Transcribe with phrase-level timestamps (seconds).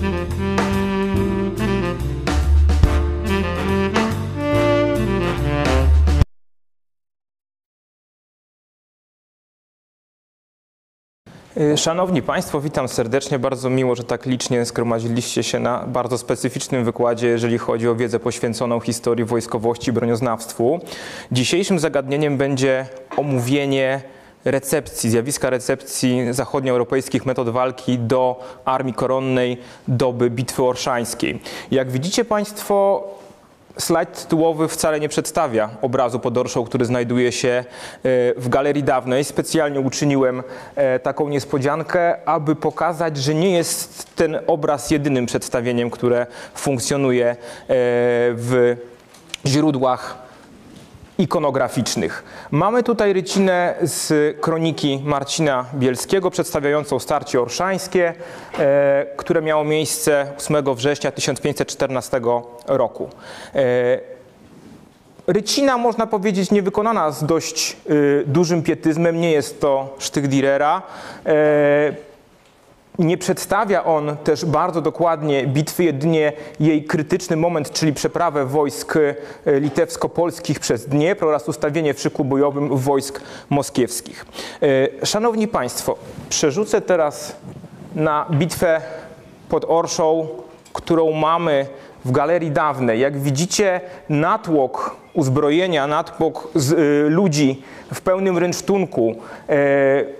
[0.00, 0.02] Y,
[11.76, 13.38] Szanowni Państwo, witam serdecznie.
[13.38, 18.20] Bardzo miło, że tak licznie zgromadziliście się na bardzo specyficznym wykładzie, jeżeli chodzi o wiedzę
[18.20, 20.80] poświęconą historii wojskowości i bronioznawstwu.
[21.32, 22.86] Dzisiejszym zagadnieniem będzie
[23.16, 24.00] omówienie
[24.44, 31.40] recepcji, zjawiska recepcji zachodnioeuropejskich metod walki do armii koronnej doby Bitwy Orszańskiej.
[31.70, 33.04] Jak widzicie Państwo,
[33.78, 37.64] Slajd tytułowy wcale nie przedstawia obrazu pod Orszą, który znajduje się e,
[38.36, 39.24] w galerii dawnej.
[39.24, 40.42] Specjalnie uczyniłem
[40.74, 47.36] e, taką niespodziankę, aby pokazać, że nie jest ten obraz jedynym przedstawieniem, które funkcjonuje e,
[47.68, 48.76] w
[49.46, 50.29] źródłach
[51.20, 52.24] ikonograficznych.
[52.50, 58.14] Mamy tutaj rycinę z kroniki Marcina Bielskiego przedstawiającą starcie orszańskie,
[58.58, 62.20] e, które miało miejsce 8 września 1514
[62.66, 63.08] roku.
[63.54, 64.20] E,
[65.26, 70.82] Rycina, można powiedzieć, niewykonana z dość y, dużym pietyzmem, nie jest to sztych Direra.
[73.00, 79.14] Nie przedstawia on też bardzo dokładnie bitwy, jedynie jej krytyczny moment, czyli przeprawę wojsk e,
[79.60, 83.20] litewsko-polskich przez Dniepr oraz ustawienie w szyku bojowym wojsk
[83.50, 84.26] moskiewskich.
[85.02, 85.96] E, Szanowni Państwo,
[86.28, 87.36] przerzucę teraz
[87.94, 88.80] na bitwę
[89.48, 90.28] pod Orszą,
[90.72, 91.66] którą mamy
[92.04, 93.00] w galerii dawnej.
[93.00, 97.62] Jak widzicie, natłok uzbrojenia, natłok z, y, ludzi
[97.94, 99.14] w pełnym rynsztunku,
[99.48, 100.19] e,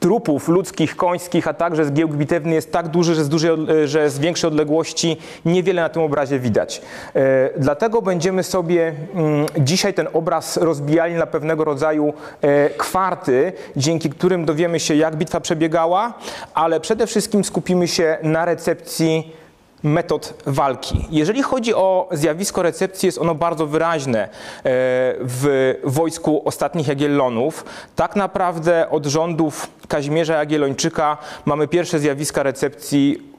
[0.00, 3.50] trupów ludzkich, końskich, a także zgiełk bitewny jest tak duży, że z, dużej,
[3.84, 6.82] że z większej odległości niewiele na tym obrazie widać.
[7.14, 12.12] E, dlatego będziemy sobie mm, dzisiaj ten obraz rozbijali na pewnego rodzaju
[12.42, 16.14] e, kwarty, dzięki którym dowiemy się, jak bitwa przebiegała,
[16.54, 19.32] ale przede wszystkim skupimy się na recepcji
[19.82, 21.06] metod walki.
[21.10, 24.28] Jeżeli chodzi o zjawisko recepcji, jest ono bardzo wyraźne e,
[25.20, 27.64] w wojsku ostatnich Jagiellonów.
[27.96, 33.30] Tak naprawdę od rządów Kazimierza Jagiellończyka mamy pierwsze zjawiska recepcji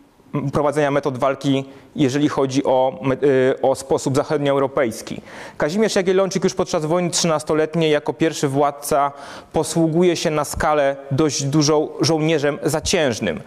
[0.54, 5.22] prowadzenia metod walki, jeżeli chodzi o, e, o sposób zachodnioeuropejski.
[5.58, 9.12] Kazimierz Jagiellończyk już podczas wojny trzynastoletniej jako pierwszy władca
[9.54, 13.42] posługuje się na skalę dość dużą żołnierzem zaciężnym.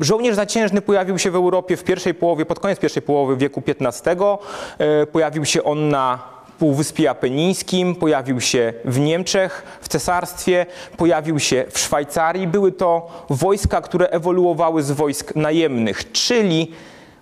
[0.00, 4.16] Żołnierz zaciężny pojawił się w Europie w pierwszej połowie, pod koniec pierwszej połowy wieku XV.
[4.78, 11.64] E, pojawił się on na Półwyspie Apenińskim, pojawił się w Niemczech, w cesarstwie, pojawił się
[11.70, 12.46] w Szwajcarii.
[12.46, 16.72] Były to wojska, które ewoluowały z wojsk najemnych, czyli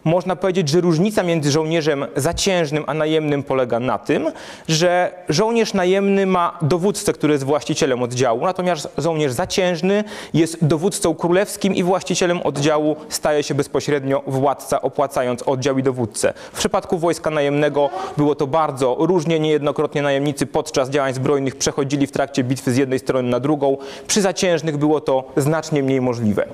[0.04, 4.31] można powiedzieć, że różnica między żołnierzem zaciężnym a najemnym polega na tym,
[4.69, 10.04] że żołnierz najemny ma dowódcę, który jest właścicielem oddziału, natomiast żołnierz zaciężny
[10.34, 16.32] jest dowódcą królewskim i właścicielem oddziału staje się bezpośrednio władca, opłacając oddział i dowódcę.
[16.53, 22.12] W przypadku wojska najemnego było to bardzo różnie, niejednokrotnie najemnicy podczas działań zbrojnych przechodzili w
[22.12, 23.76] trakcie bitwy z jednej strony na drugą.
[24.06, 26.47] Przy zaciężnych było to znacznie mniej możliwe.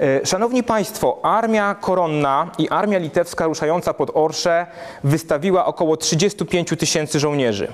[0.00, 4.66] E, szanowni Państwo, armia koronna i armia armia litewska ruszająca pod Orsze
[5.04, 7.68] wystawiła około 35 tysięcy żołnierzy.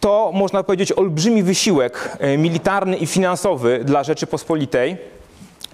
[0.00, 4.96] To, można powiedzieć, olbrzymi wysiłek e, militarny i finansowy dla Rzeczypospolitej,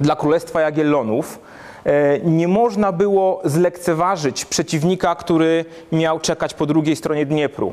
[0.01, 1.39] dla Królestwa Jagiellonów.
[1.85, 7.69] E, nie można było zlekceważyć przeciwnika, który miał czekać po drugiej stronie Dniepru.
[7.69, 7.73] E,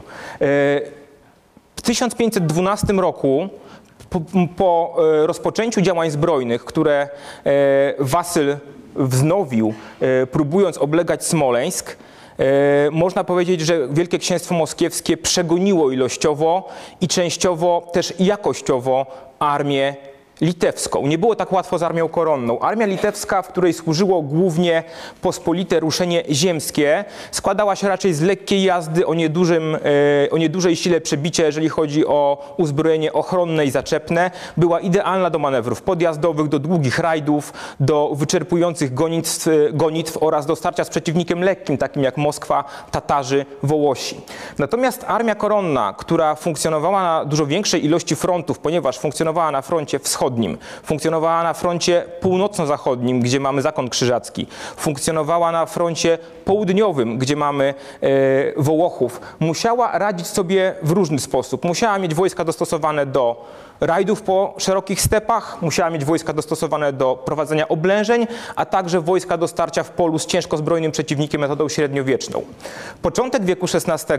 [1.76, 3.50] w 1512 roku
[4.10, 4.22] po,
[4.58, 4.96] po,
[5.26, 7.10] rozpoczęciu działań zbrojnych, które
[8.00, 8.58] Wasyl
[8.98, 11.98] wznowił, e, próbując oblegać Smoleńsk,
[12.40, 12.44] e,
[12.92, 16.70] można powiedzieć, że Wielkie Księstwo Moskiewskie przegoniło ilościowo
[17.02, 19.06] i częściowo też jakościowo
[19.40, 19.96] armię
[20.42, 21.08] litewską.
[21.08, 22.60] Nie było tak łatwo z armią koronną.
[22.60, 24.84] Armia litewska, w której służyło głównie
[25.22, 29.80] pospolite ruszenie ziemskie, składała się raczej z lekkiej jazdy o, niedużym, e,
[30.32, 34.32] o niedużej sile przebicia, jeżeli chodzi o uzbrojenie ochronne i zaczepne.
[34.58, 40.84] Była idealna do manewrów podjazdowych, do długich rajdów, do wyczerpujących gonitw, gonitw oraz do starcia
[40.84, 44.22] z przeciwnikiem lekkim, takim jak Moskwa, Tatarzy, Wołosi.
[44.58, 50.27] Natomiast armia koronna, która funkcjonowała na dużo większej ilości frontów, ponieważ funkcjonowała na froncie wschodnim,
[50.28, 54.48] wschodnim, funkcjonowała na froncie północno-zachodnim, gdzie mamy zakon krzyżacki,
[54.78, 58.08] funkcjonowała na froncie południowym, gdzie mamy e,
[58.58, 61.66] Wołochów, musiała radzić sobie w różny sposób.
[61.66, 63.46] Musiała mieć wojska dostosowane do
[63.82, 69.48] rajdów po szerokich stepach, musiała mieć wojska dostosowane do prowadzenia oblężeń, a także wojska do
[69.48, 72.42] starcia w polu z ciężko zbrojnym przeciwnikiem metodą średniowieczną.
[73.02, 74.14] Początek wieku XVI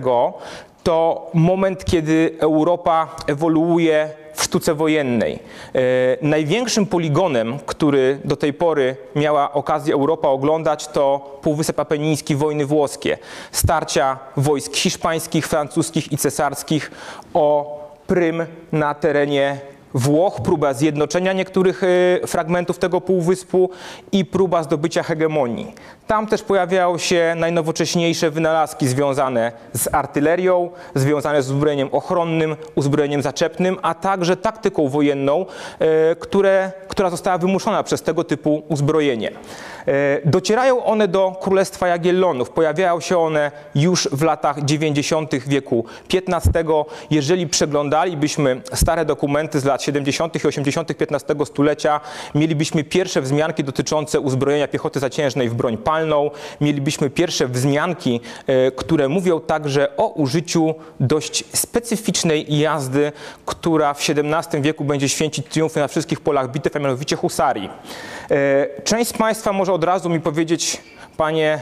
[0.82, 5.34] to moment, kiedy Europa ewoluuje w sztuce wojennej.
[5.34, 5.80] E,
[6.22, 13.18] największym poligonem, który do tej pory miała okazję Europa oglądać, to Półwysep Apeniński, wojny włoskie,
[13.52, 16.90] starcia wojsk hiszpańskich, francuskich i cesarskich
[17.34, 19.60] o prym na terenie
[19.94, 23.70] Włoch, próba zjednoczenia niektórych y, fragmentów tego półwyspu
[24.12, 25.74] i próba zdobycia hegemonii.
[26.06, 33.76] Tam też pojawiały się najnowocześniejsze wynalazki związane z artylerią, związane z uzbrojeniem ochronnym, uzbrojeniem zaczepnym,
[33.82, 35.46] a także taktyką wojenną,
[36.12, 39.30] y, które, która została wymuszona przez tego typu uzbrojenie.
[39.88, 42.50] Y, docierają one do Królestwa Jagiellonów.
[42.50, 45.48] Pojawiają się one już w latach 90.
[45.48, 45.84] wieku
[46.14, 46.64] XV.
[47.10, 50.44] Jeżeli przeglądalibyśmy stare dokumenty z lat lat 70.
[50.44, 50.90] i 80.
[50.90, 52.00] XV stulecia
[52.34, 56.30] mielibyśmy pierwsze wzmianki dotyczące uzbrojenia piechoty zaciężnej w broń palną,
[56.60, 63.12] mielibyśmy pierwsze wzmianki, e, które mówią także o użyciu dość specyficznej jazdy,
[63.46, 67.70] która w XVII wieku będzie święcić triumfy na wszystkich polach bitew, a mianowicie husarii.
[68.30, 70.82] E, część z Państwa może od razu mi powiedzieć,
[71.16, 71.60] panie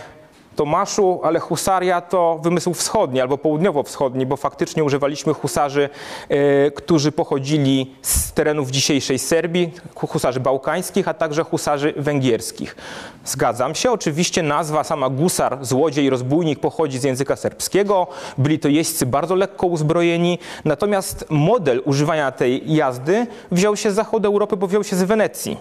[0.57, 5.89] Tomaszu, ale husaria to wymysł wschodni albo południowo-wschodni, bo faktycznie używaliśmy husarzy,
[6.29, 12.77] e, którzy pochodzili z terenów dzisiejszej Serbii, husarzy bałkańskich, a także husarzy węgierskich.
[13.25, 18.07] Zgadzam się, oczywiście nazwa sama gusar, złodziej, rozbójnik pochodzi z języka serbskiego,
[18.39, 24.29] byli to jeźdźcy bardzo lekko uzbrojeni, natomiast model używania tej jazdy wziął się z zachodu
[24.29, 25.57] Europy, bo wziął się z Wenecji.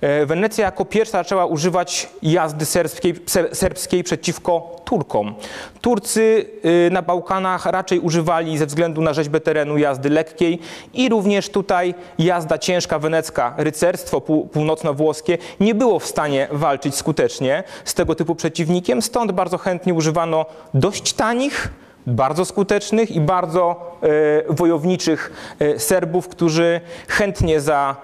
[0.00, 3.14] E, Wenecja jako pierwsza zaczęła używać jazdy serbskiej,
[3.52, 5.34] serbskiej przeciwko przeciwko Turkom.
[5.80, 10.58] Turcy y, na Bałkanach raczej używali ze względu na rzeźbę terenu jazdy lekkiej
[10.94, 14.20] i również tutaj jazda ciężka wenecka, rycerstwo
[14.52, 20.46] północno-włoskie nie było w stanie walczyć skutecznie z tego typu przeciwnikiem, stąd bardzo chętnie używano
[20.74, 21.68] dość tanich,
[22.06, 23.96] bardzo skutecznych i bardzo
[24.48, 27.96] e, wojowniczych e, Serbów, którzy chętnie za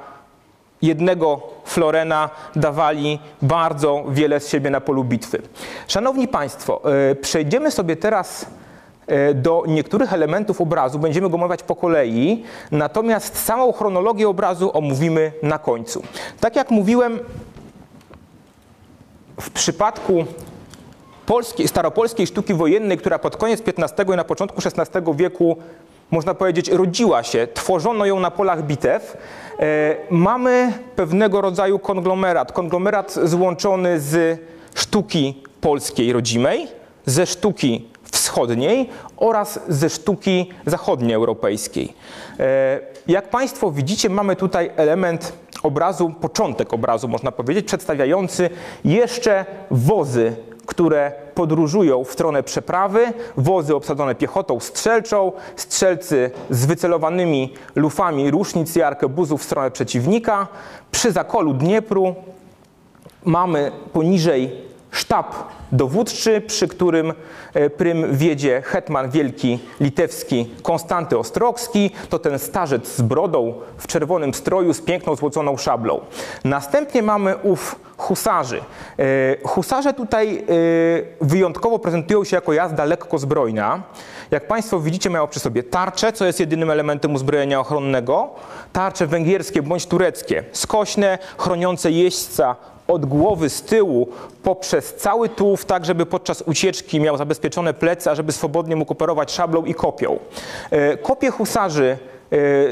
[0.82, 5.42] jednego Florena dawali bardzo wiele z siebie na polu bitwy.
[5.88, 6.80] Szanowni Państwo,
[7.10, 8.46] e, przejdziemy sobie teraz
[9.06, 15.32] e, do niektórych elementów obrazu, będziemy go omawiać po kolei, natomiast samą chronologię obrazu omówimy
[15.42, 16.02] na końcu.
[16.40, 17.20] Tak jak mówiłem,
[19.40, 20.24] w przypadku
[21.26, 25.56] polskiej, staropolskiej sztuki wojennej, która pod koniec XV i na początku XVI wieku
[26.10, 29.16] można powiedzieć, rodziła się, tworzono ją na polach bitew,
[30.10, 32.52] mamy pewnego rodzaju konglomerat.
[32.52, 34.40] Konglomerat złączony z
[34.74, 36.68] sztuki polskiej rodzimej,
[37.06, 41.92] ze sztuki wschodniej oraz ze sztuki zachodnioeuropejskiej.
[42.40, 45.32] E, jak Państwo widzicie, mamy tutaj element
[45.62, 48.50] obrazu, początek obrazu można powiedzieć, przedstawiający
[48.84, 50.36] jeszcze wozy
[50.66, 58.82] które podróżują w stronę przeprawy, wozy obsadzone piechotą strzelczą, strzelcy z wycelowanymi lufami różnic i
[58.82, 60.48] arkebuzów w stronę przeciwnika.
[60.90, 62.14] Przy zakolu Dniepru
[63.24, 64.65] mamy poniżej
[64.96, 65.34] sztab
[65.72, 67.12] dowódczy, przy którym
[67.54, 74.34] e, prym wiedzie hetman wielki litewski Konstanty Ostrogski, to ten starzec z brodą w czerwonym
[74.34, 76.00] stroju z piękną złoconą szablą.
[76.44, 78.60] Następnie mamy ów husarzy.
[78.98, 79.02] E,
[79.44, 80.44] husarze tutaj e,
[81.20, 83.82] wyjątkowo prezentują się jako jazda lekko zbrojna.
[84.30, 88.34] Jak Państwo widzicie, mają przy sobie tarcze, co jest jedynym elementem uzbrojenia ochronnego,
[88.72, 92.56] tarcze węgierskie bądź tureckie, skośne, chroniące jeźdźca
[92.88, 94.08] od głowy z tyłu
[94.42, 99.32] poprzez cały tułów, tak żeby podczas ucieczki miał zabezpieczone plecy, a żeby swobodnie mógł operować
[99.32, 100.18] szablą i kopią.
[100.70, 101.98] E, kopie husarzy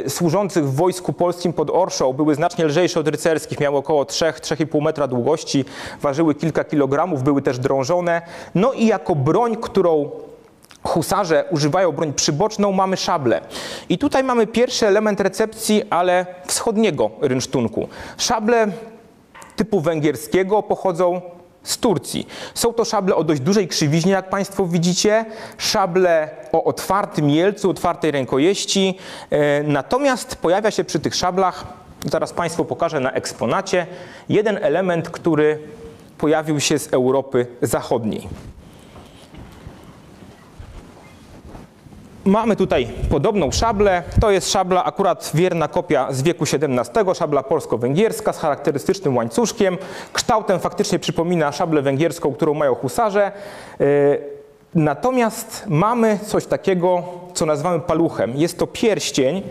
[0.04, 4.82] e, służących w wojsku polskim pod Orszą były znacznie lżejsze od rycerskich, miały około 3-3,5
[4.82, 5.64] metra długości,
[6.00, 8.22] ważyły kilka kilogramów, były też drążone.
[8.54, 10.10] No i jako broń, którą
[10.82, 13.40] husarze używają broń przyboczną, mamy szable.
[13.88, 17.88] I tutaj mamy pierwszy element recepcji, ale wschodniego rynsztunku.
[18.18, 18.68] Szable
[19.56, 21.20] typu węgierskiego pochodzą
[21.62, 22.26] z Turcji.
[22.54, 25.24] Są to szable o dość dużej krzywiźnie, jak Państwo widzicie,
[25.58, 28.98] szable o otwartym jelcu, otwartej rękojeści.
[29.30, 31.64] E, natomiast pojawia się przy tych szablach,
[32.10, 33.86] zaraz Państwu pokażę na eksponacie,
[34.28, 35.58] jeden element, który
[36.18, 38.28] pojawił się z Europy Zachodniej.
[42.24, 44.02] Mamy tutaj podobną szablę.
[44.20, 49.78] To jest szabla akurat wierna kopia z wieku XVII, szabla polsko-węgierska z charakterystycznym łańcuszkiem.
[50.12, 53.32] Kształtem faktycznie przypomina szablę węgierską, którą mają husarze.
[53.80, 53.84] E,
[54.74, 57.02] natomiast mamy coś takiego,
[57.34, 58.36] co nazywamy paluchem.
[58.36, 59.42] Jest to pierścień,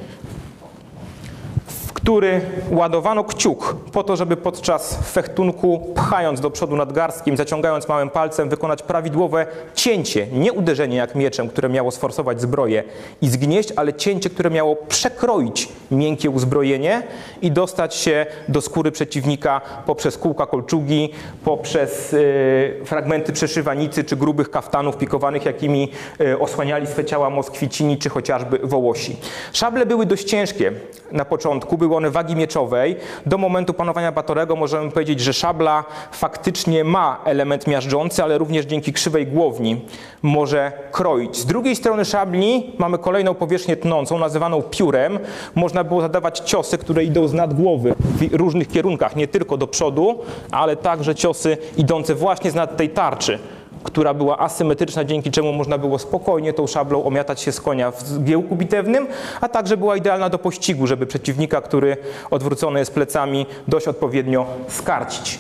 [1.94, 8.50] który ładowano kciuk po to, żeby podczas fechtunku, pchając do przodu nadgarstkiem, zaciągając małym palcem,
[8.50, 9.46] wykonać prawidłowe
[9.76, 12.84] cięcie, nie uderzenie jak mieczem, które miało sforsować zbroję
[13.22, 17.04] i zgnieść, ale cięcie, które miało przekroić miękkie uzbrojenie
[17.42, 21.10] i dostać się do skóry przeciwnika poprzez kółka kolczugi,
[21.46, 28.10] poprzez y, fragmenty przeszywanicy czy grubych kaftanów pikowanych, jakimi y, osłaniali swe ciała Moskwicini czy
[28.10, 29.18] chociażby Wołosi.
[29.54, 30.72] Szable były dość ciężkie
[31.12, 32.96] na początku, były one wagi mieczowej.
[33.26, 38.94] Do momentu panowania Batorego możemy powiedzieć, że szabla faktycznie ma element miażdżący, ale również dzięki
[38.94, 39.82] krzywej głowni
[40.22, 41.38] może kroić.
[41.38, 45.20] Z drugiej strony szabli mamy kolejną powierzchnię tnącą, nazywaną piórem.
[45.56, 49.68] Można było zadawać ciosy, które idą z nad głowy w różnych kierunkach, nie tylko do
[49.68, 50.20] przodu,
[50.52, 53.40] ale także ciosy idące właśnie z nad tej tarczy
[53.84, 58.02] która była asymetryczna, dzięki czemu można było spokojnie tą szablą omiatać się z konia w
[58.02, 59.08] zgiełku bitewnym,
[59.42, 61.98] a także była idealna do pościgu, żeby przeciwnika, który
[62.32, 65.40] odwrócony jest plecami, dość odpowiednio skarcić.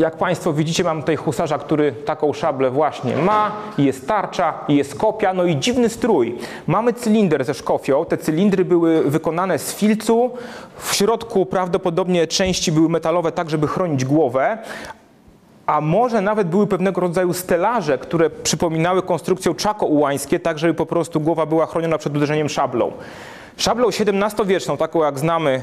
[0.00, 3.52] Jak Państwo widzicie, mam tutaj husarza, który taką szablę właśnie ma.
[3.78, 6.38] Jest tarcza, jest kopia, no i dziwny strój.
[6.66, 8.04] Mamy cylinder ze szkofią.
[8.04, 10.30] Te cylindry były wykonane z filcu.
[10.76, 14.58] W środku prawdopodobnie części były metalowe, tak żeby chronić głowę.
[15.66, 21.20] A może nawet były pewnego rodzaju stelaże, które przypominały konstrukcją czako-ułańskie, tak żeby po prostu
[21.20, 22.92] głowa była chroniona przed uderzeniem szablą.
[23.56, 25.62] Szablą XVII-wieczną, taką jak znamy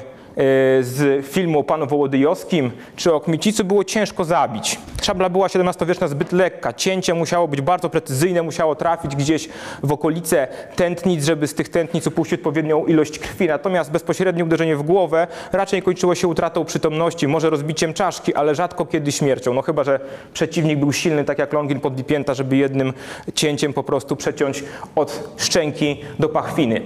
[0.82, 4.80] z filmu o panu Wołodyjowskim czy o Kmicicu było ciężko zabić.
[5.02, 9.50] Szabla była XVII-wieczna zbyt lekka, cięcie musiało być bardzo precyzyjne, musiało trafić gdzieś
[9.84, 13.48] w okolice tętnic, żeby z tych tętnic upuścić odpowiednią ilość krwi.
[13.48, 18.86] Natomiast bezpośrednie uderzenie w głowę raczej kończyło się utratą przytomności, może rozbiciem czaszki, ale rzadko
[18.86, 19.54] kiedy śmiercią.
[19.54, 20.00] No chyba, że
[20.34, 22.94] przeciwnik był silny, tak jak Longin pod Lipięta, żeby jednym
[23.36, 24.64] cięciem po prostu przeciąć
[24.96, 26.82] od szczęki do pachwiny.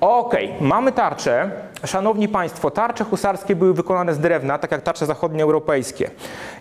[0.00, 1.50] Ok, mamy tarcze.
[1.84, 6.10] Szanowni Państwo, tarcze husarskie były wykonane z drewna, tak jak tarcze zachodnioeuropejskie.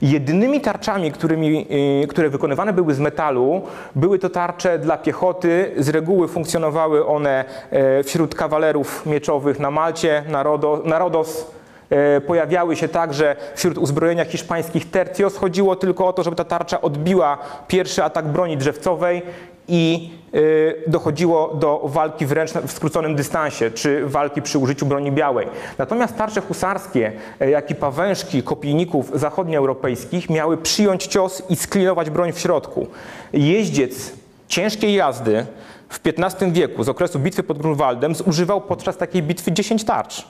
[0.01, 1.67] Jedynymi tarczami, którymi,
[2.03, 3.61] y, które wykonywane były z metalu,
[3.95, 5.71] były to tarcze dla piechoty.
[5.77, 11.51] Z reguły funkcjonowały one e, wśród kawalerów mieczowych na Malcie, na, Rodo, na Rodos,
[11.89, 15.37] e, pojawiały się także wśród uzbrojenia hiszpańskich tercios.
[15.37, 19.21] Chodziło tylko o to, żeby ta tarcza odbiła pierwszy atak broni drzewcowej
[19.67, 25.47] i y, dochodziło do walki wręcz w skróconym dystansie, czy walki przy użyciu broni białej.
[25.77, 32.31] Natomiast tarcze husarskie, e, jak i pawężki kopijników zachodnioeuropejskich miały przyjąć cios i sklinować broń
[32.31, 32.87] w środku.
[33.33, 34.11] Jeździec
[34.47, 35.45] ciężkiej jazdy
[35.89, 40.25] w XV wieku, z okresu bitwy pod Grunwaldem, zużywał podczas takiej bitwy 10 tarcz.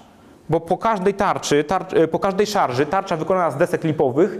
[0.50, 4.38] Bo po każdej tarczy, tarcz, e, po każdej szarży, tarcza wykonana z desek lipowych,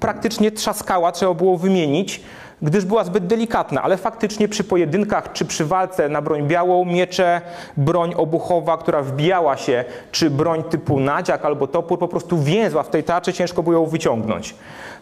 [0.00, 2.20] praktycznie trzaskała, trzeba było wymienić,
[2.62, 7.40] gdyż była zbyt delikatna, ale faktycznie przy pojedynkach czy przy walce na broń białą, miecze,
[7.76, 12.90] broń obuchowa, która wbijała się, czy broń typu nadziak albo topór, po prostu więzła w
[12.90, 14.54] tej tarczy, ciężko było ją wyciągnąć.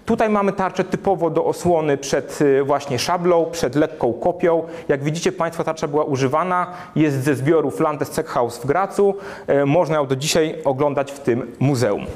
[0.07, 4.63] Tutaj mamy tarczę typowo do osłony przed y, właśnie szablą, przed lekką kopią.
[4.89, 6.67] Jak widzicie Państwo, tarcza była używana,
[6.97, 9.15] jest ze zbiorów Landes Ceckhaus w Gracu.
[9.47, 12.07] E, można ją do dzisiaj oglądać w tym muzeum.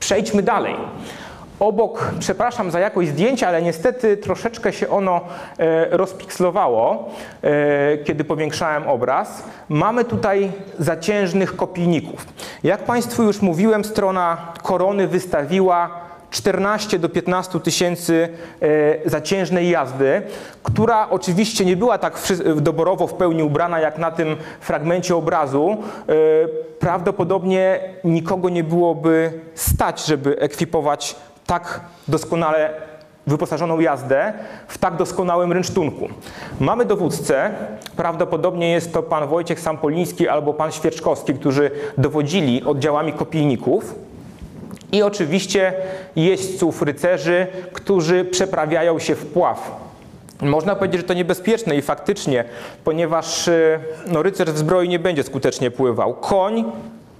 [0.00, 0.76] Przejdźmy dalej.
[1.60, 5.20] Obok, przepraszam za jakość zdjęcia, ale niestety troszeczkę się ono
[5.58, 7.10] e, rozpikslowało,
[7.42, 9.44] e, kiedy powiększałem obraz.
[9.68, 12.26] Mamy tutaj zaciężnych kopijników.
[12.62, 15.90] Jak Państwu już mówiłem, strona korony wystawiła
[16.30, 18.28] 14 do 15 tysięcy
[18.62, 20.22] e, zaciężnej jazdy,
[20.62, 22.18] która oczywiście nie była tak
[22.56, 25.76] doborowo w pełni ubrana jak na tym fragmencie obrazu.
[26.78, 31.16] Prawdopodobnie nikogo nie byłoby stać, żeby ekwipować
[31.50, 32.70] tak doskonale
[33.26, 34.32] wyposażoną jazdę
[34.68, 36.08] w tak doskonałym rynsztunku.
[36.60, 37.50] Mamy dowódcę,
[37.96, 43.94] prawdopodobnie jest to pan Wojciech Sampoliński albo pan Świeczkowski, którzy dowodzili oddziałami kopijników.
[44.92, 45.72] I oczywiście
[46.16, 49.90] jeźdźców rycerzy, którzy przeprawiają się w pław.
[50.42, 52.44] Można powiedzieć, że to niebezpieczne i faktycznie,
[52.84, 56.14] ponieważ y, no, rycerz w zbroi nie będzie skutecznie pływał.
[56.14, 56.64] Koń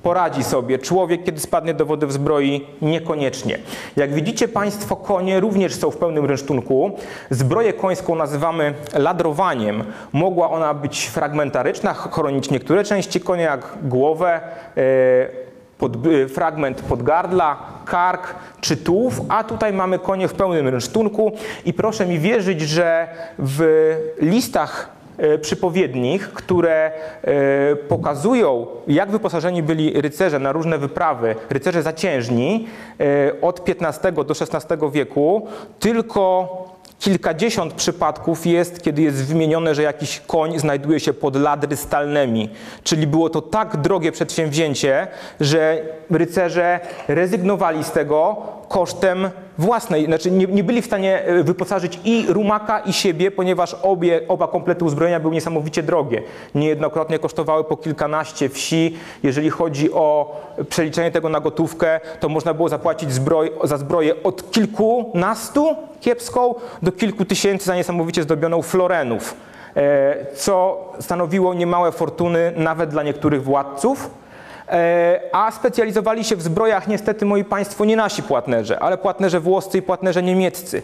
[0.02, 0.78] poradzi sobie.
[0.78, 3.58] Człowiek, kiedy spadnie do wody w zbroi, niekoniecznie.
[3.96, 6.90] Jak widzicie Państwo, konie również są w pełnym rynsztunku.
[7.30, 9.84] Zbroję końską nazywamy ladrowaniem.
[10.12, 14.40] Mogła ona być fragmentaryczna, chronić niektóre części konia, jak głowę,
[14.76, 21.32] e, pod, e, fragment podgardla, kark czy tułów, a tutaj mamy konie w pełnym rynsztunku
[21.64, 24.99] i proszę mi wierzyć, że w listach
[25.40, 32.66] przypowiednich, które e, pokazują, jak wyposażeni byli rycerze na różne wyprawy, rycerze zaciężni
[33.00, 35.46] e, od XV do XVI wieku,
[35.78, 36.48] tylko
[37.00, 42.48] Kilkadziesiąt przypadków jest, kiedy jest wymienione, że jakiś koń znajduje się pod ladry stalnymi.
[42.82, 45.08] Czyli było to tak drogie przedsięwzięcie,
[45.40, 48.36] że rycerze rezygnowali z tego
[48.70, 53.76] kosztem własnej, znaczy nie, nie, byli w stanie e, wyposażyć i rumaka, i siebie, ponieważ
[53.82, 56.22] obie, oba komplety uzbrojenia były niesamowicie drogie.
[56.54, 58.96] Niejednokrotnie kosztowały po kilkanaście wsi.
[59.22, 60.36] Jeżeli chodzi o
[60.68, 66.92] przeliczenie tego na gotówkę, to można było zapłacić zbroj, za zbroję od kilkunastu kiepską do
[66.92, 69.34] kilku tysięcy za niesamowicie zdobioną florenów,
[69.76, 74.10] e, co stanowiło niemałe fortuny nawet dla niektórych władców.
[74.70, 79.78] E, a specjalizowali się w zbrojach niestety, moi państwo, nie nasi płatnerze, ale płatnerze włoscy
[79.78, 80.82] i płatnerze niemieccy.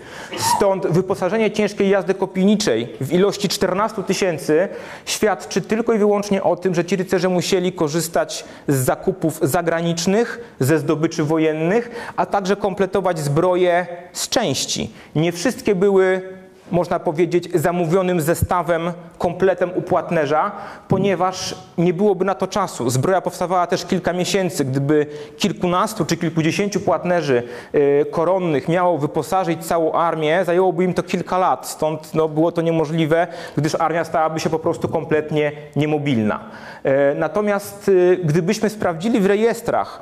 [0.56, 4.68] Stąd wyposażenie ciężkiej jazdy kopijniczej w ilości 14 tysięcy
[5.04, 10.78] świadczy tylko i wyłącznie o tym, że ci rycerze musieli korzystać z zakupów zagranicznych, ze
[10.78, 14.90] zdobyczy wojennych, a także kompletować zbroje z części.
[15.14, 16.35] Nie wszystkie były
[16.70, 20.52] można powiedzieć, zamówionym zestawem, kompletem u płatnerza,
[20.88, 22.90] ponieważ nie byłoby na to czasu.
[22.90, 24.64] Zbroja powstawała też kilka miesięcy.
[24.64, 25.06] Gdyby
[25.36, 27.42] kilkunastu czy kilkudziesięciu płatnerzy
[27.72, 31.68] e, koronnych miało wyposażyć całą armię, zajęłoby im to kilka lat.
[31.68, 36.40] Stąd no, było to niemożliwe, gdyż armia stałaby się po prostu kompletnie niemobilna.
[36.84, 40.00] E, natomiast e, gdybyśmy sprawdzili w rejestrach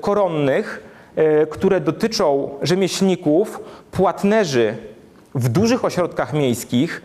[0.00, 0.82] koronnych,
[1.50, 4.89] które dotyczą rzemieślników, płatnerzy
[5.34, 7.02] w dużych ośrodkach miejskich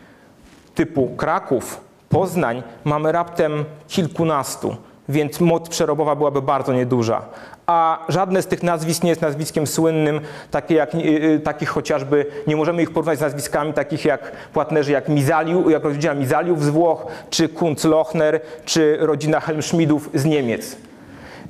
[0.75, 4.75] typu Kraków, Poznań mamy raptem kilkunastu,
[5.09, 7.21] więc moc przerobowa byłaby bardzo nieduża.
[7.67, 12.55] A żadne z tych nazwisk nie jest nazwiskiem słynnym, takie jak, yy, takich chociażby, nie
[12.55, 17.05] możemy ich porównać z nazwiskami takich jak płatnerzy jak Mizaliu, jak rodzina Mizaliów z Włoch,
[17.29, 20.77] czy Kunz-Lochner, czy rodzina Helmschmidów z Niemiec.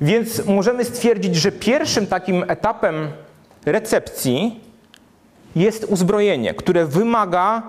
[0.00, 3.08] Więc możemy stwierdzić, że pierwszym takim etapem
[3.66, 4.60] recepcji
[5.56, 7.62] jest uzbrojenie, które wymaga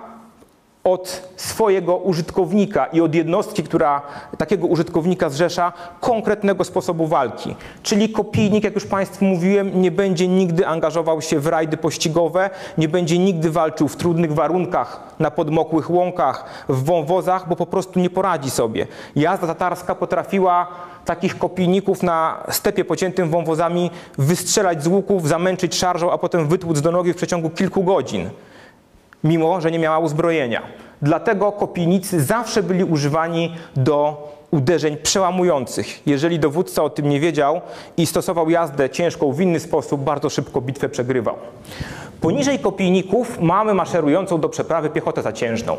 [0.84, 4.02] od swojego użytkownika i od jednostki, która
[4.38, 7.56] takiego użytkownika zrzesza, konkretnego sposobu walki.
[7.82, 12.88] Czyli kopijnik, jak już Państwu mówiłem, nie będzie nigdy angażował się w rajdy pościgowe, nie
[12.88, 18.10] będzie nigdy walczył w trudnych warunkach, na podmokłych łąkach, w wąwozach, bo po prostu nie
[18.10, 18.86] poradzi sobie.
[19.16, 20.66] Jazda tatarska potrafiła
[21.04, 26.92] takich kopijników na stepie pociętym wąwozami wystrzelać z łuków, zamęczyć szarżą, a potem wytłuc do
[26.92, 28.30] nogi w przeciągu kilku godzin,
[29.24, 30.62] mimo że nie miała uzbrojenia.
[31.02, 36.06] Dlatego kopijnicy zawsze byli używani do uderzeń przełamujących.
[36.06, 37.60] Jeżeli dowódca o tym nie wiedział
[37.96, 41.34] i stosował jazdę ciężką w inny sposób, bardzo szybko bitwę przegrywał.
[42.20, 45.76] Poniżej kopijników mamy maszerującą do przeprawy piechotę zaciężną.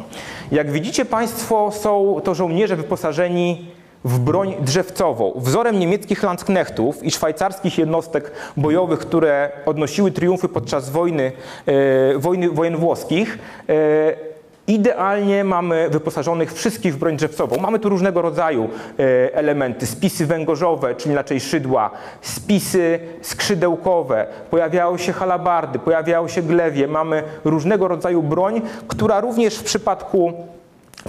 [0.51, 3.65] Jak widzicie Państwo, są to żołnierze wyposażeni
[4.03, 5.33] w broń drzewcową.
[5.35, 11.31] Wzorem niemieckich Landsknechtów i szwajcarskich jednostek bojowych, które odnosiły triumfy podczas wojny,
[11.65, 14.29] e, wojny wojen włoskich, e,
[14.69, 17.57] Idealnie mamy wyposażonych wszystkich w broń drzewcową.
[17.57, 19.85] Mamy tu różnego rodzaju e, elementy.
[19.85, 26.87] Spisy węgorzowe, czyli inaczej szydła, spisy skrzydełkowe, pojawiały się halabardy, pojawiały się glewie.
[26.87, 30.33] Mamy różnego rodzaju broń, która również w przypadku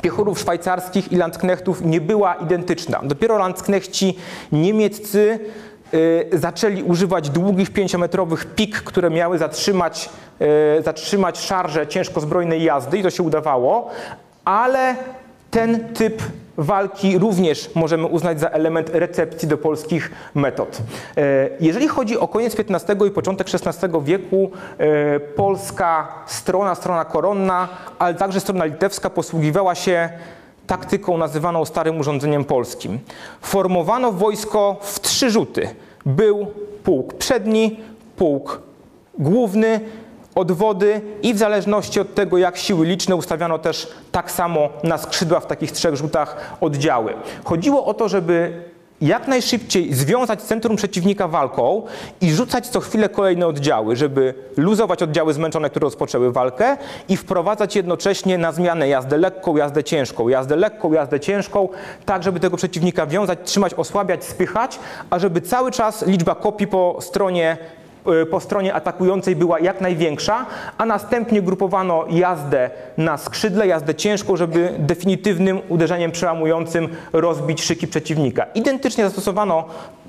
[0.03, 3.01] piechurów szwajcarskich i landknechtów nie była identyczna.
[3.03, 4.17] Dopiero landknechci
[4.53, 5.39] niemieccy
[5.95, 10.11] y, zaczęli używać długich pięciometrowych pik, które miały zatrzymać,
[10.79, 13.91] y, zatrzymać szarże ciężkozbrojnej jazdy i to się udawało,
[14.45, 14.95] ale
[15.51, 16.23] ten typ
[16.57, 20.79] walki również możemy uznać za element recepcji do polskich metod.
[21.17, 27.69] E, jeżeli chodzi o koniec XV i początek XVI wieku, e, polska strona, strona koronna,
[27.99, 30.09] ale także strona litewska posługiwała się
[30.67, 32.99] taktyką nazywaną starym urządzeniem polskim.
[33.41, 35.69] Formowano wojsko w trzy rzuty.
[36.07, 36.47] Był
[36.85, 37.81] pułk przedni,
[38.17, 38.63] pułk
[39.19, 39.81] główny
[40.41, 45.41] odwody i w zależności od tego, jak siły liczne, ustawiano też tak samo na skrzydła
[45.41, 47.15] w takich trzech rzutach oddziały.
[47.45, 51.83] Chodziło o to, żeby jak najszybciej związać centrum przeciwnika walką
[52.21, 56.77] i rzucać co chwilę kolejne oddziały, żeby luzować oddziały zmęczone, które rozpoczęły walkę
[57.09, 61.69] i wprowadzać jednocześnie na zmianę jazdę lekką, jazdę ciężką, jazdę lekką, jazdę ciężką,
[62.07, 64.79] tak żeby tego przeciwnika wiązać, trzymać, osłabiać, spychać,
[65.11, 67.57] a żeby cały czas liczba kopii po stronie
[68.31, 70.47] po stronie atakującej była jak największa,
[70.79, 78.47] a następnie grupowano jazdę na skrzydle, jazdę ciężką, żeby definitywnym uderzeniem przełamującym rozbić szyki przeciwnika.
[78.55, 79.65] Identycznie zastosowano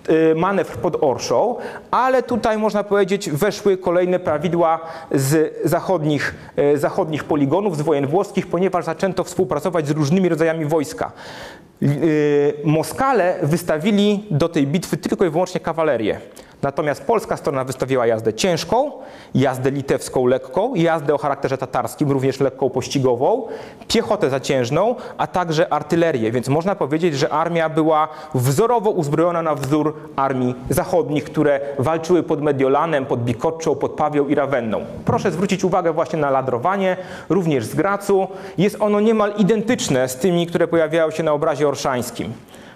[0.07, 1.55] e, manewr pod Orszą,
[1.91, 4.79] ale tutaj można powiedzieć weszły kolejne prawidła
[5.11, 11.11] z zachodnich, e, zachodnich poligonów, z wojen włoskich, ponieważ zaczęto współpracować z różnymi rodzajami wojska.
[12.63, 16.19] Moskale wystawili do tej bitwy tylko i wyłącznie kawalerię.
[16.61, 18.91] Natomiast polska strona wystawiła jazdę ciężką,
[19.35, 23.47] jazdę litewską lekką, jazdę o charakterze tatarskim, również lekką pościgową,
[23.87, 26.31] piechotę zaciężną, a także artylerię.
[26.31, 32.41] Więc można powiedzieć, że armia była wzorowo uzbrojona na wzór armii zachodnich, które walczyły pod
[32.41, 34.85] Mediolanem, pod Bikoczą, pod Pawią i Rawenną.
[35.05, 36.97] Proszę zwrócić uwagę właśnie na ladrowanie,
[37.29, 38.27] również z Gracu.
[38.57, 42.33] Jest ono niemal identyczne z tymi, które pojawiały się na obrazie orszańskim.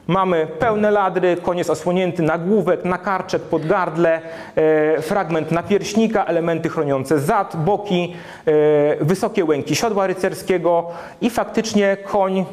[0.07, 4.21] Mamy pełne ladry, koniec osłonięty, nagłówek, nakarczek, podgardle,
[4.55, 8.15] e, fragment napierśnika, elementy chroniące zad, boki,
[8.45, 10.87] e, wysokie łęki siodła rycerskiego
[11.21, 12.45] i faktycznie koń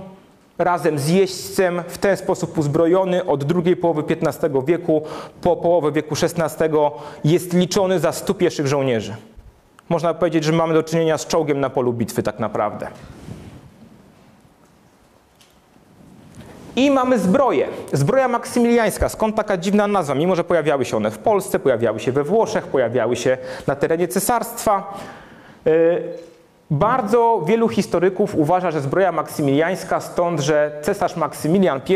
[0.59, 5.03] razem z jeźdźcem w ten sposób uzbrojony od drugiej połowy XV wieku
[5.41, 6.69] po połowę wieku XVI
[7.25, 9.17] jest liczony za 100 pieszych żołnierzy.
[9.89, 12.87] Można powiedzieć, że mamy do czynienia z czołgiem na polu bitwy tak naprawdę.
[16.77, 17.69] I mamy zbroję.
[17.93, 19.09] Zbroja maksymiliańska.
[19.09, 20.15] Skąd taka dziwna nazwa?
[20.15, 24.09] Mimo, że pojawiały się one w Polsce, pojawiały się we Włoszech, pojawiały się na terenie
[24.09, 24.95] cesarstwa.
[26.73, 31.95] Bardzo wielu historyków uważa, że zbroja maksymiliańska stąd, że cesarz Maksymilian I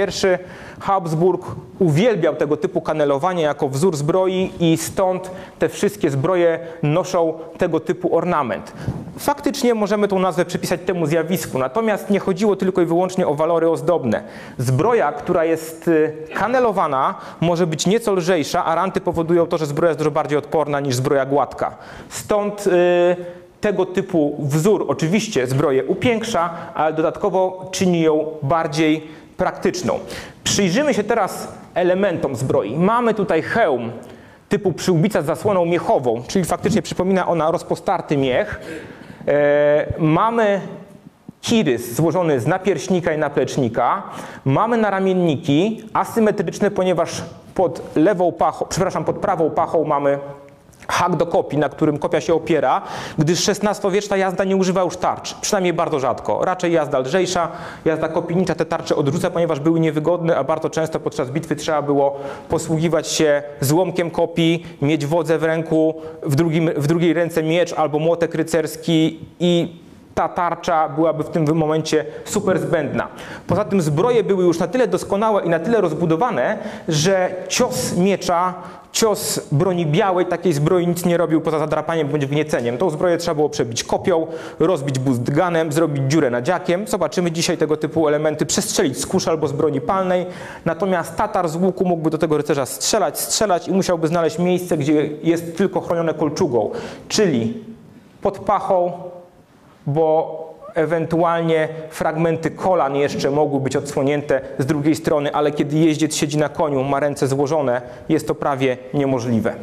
[0.80, 1.46] Habsburg
[1.78, 8.16] uwielbiał tego typu kanelowanie jako wzór zbroi i stąd te wszystkie zbroje noszą tego typu
[8.16, 8.72] ornament.
[9.18, 13.70] Faktycznie możemy tą nazwę przypisać temu zjawisku, natomiast nie chodziło tylko i wyłącznie o walory
[13.70, 14.22] ozdobne.
[14.58, 19.90] Zbroja, która jest y, kanelowana, może być nieco lżejsza, a ranty powodują to, że zbroja
[19.90, 21.76] jest dużo bardziej odporna niż zbroja gładka.
[22.08, 22.72] Stąd yy,
[23.66, 29.98] tego typu wzór oczywiście zbroję upiększa, ale dodatkowo czyni ją bardziej praktyczną.
[30.44, 32.76] Przyjrzymy się teraz elementom zbroi.
[32.76, 33.92] Mamy tutaj hełm
[34.48, 38.60] typu przyłbica z zasłoną miechową, czyli faktycznie przypomina ona rozpostarty miech.
[39.28, 40.60] E, mamy
[41.40, 44.02] kirys złożony z napierśnika i naplecznika.
[44.44, 47.22] Mamy naramienniki asymetryczne, ponieważ
[47.54, 50.18] pod lewą pachą, przepraszam, pod prawą pachą mamy
[50.88, 52.82] hak do kopii, na którym kopia się opiera,
[53.18, 56.44] gdyż XVI-wieczna jazda nie używa już tarcz, przynajmniej bardzo rzadko.
[56.44, 57.48] Raczej jazda lżejsza,
[57.84, 62.18] jazda kopijnicza te tarcze odrzuca, ponieważ były niewygodne, a bardzo często podczas bitwy trzeba było
[62.48, 67.98] posługiwać się złomkiem kopii, mieć wodzę w ręku, w, drugim, w drugiej ręce miecz albo
[67.98, 69.85] młotek rycerski i
[70.16, 73.08] ta tarcza byłaby w tym momencie super zbędna.
[73.46, 78.54] Poza tym zbroje były już na tyle doskonałe i na tyle rozbudowane, że cios miecza
[78.92, 82.78] Cios broni białej, takiej zbroi nic nie robił poza zadrapaniem bądź wgnieceniem.
[82.78, 84.26] Tą zbroję trzeba było przebić kopią,
[84.58, 86.86] rozbić buzganem, zrobić dziurę nadziakiem.
[86.86, 90.26] Zobaczymy dzisiaj tego typu elementy, przestrzelić z kusz albo z broni palnej.
[90.64, 95.10] Natomiast Tatar z łuku mógłby do tego rycerza strzelać, strzelać i musiałby znaleźć miejsce, gdzie
[95.22, 96.70] jest tylko chronione kolczugą,
[97.08, 97.64] czyli
[98.22, 98.92] pod pachą,
[99.86, 106.38] bo ewentualnie fragmenty kolan jeszcze mogły być odsłonięte z drugiej strony, ale kiedy jeździec siedzi
[106.38, 109.54] na koniu, ma ręce złożone, jest to prawie niemożliwe.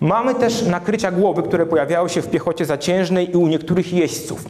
[0.00, 4.44] Mamy też nakrycia głowy, które pojawiały się w piechocie zaciężnej i u niektórych jeźdźców.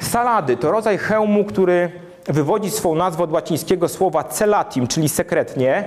[0.00, 1.90] Salady to rodzaj hełmu, który
[2.26, 5.84] wywodzi swą nazwę od łacińskiego słowa celatim, czyli sekretnie.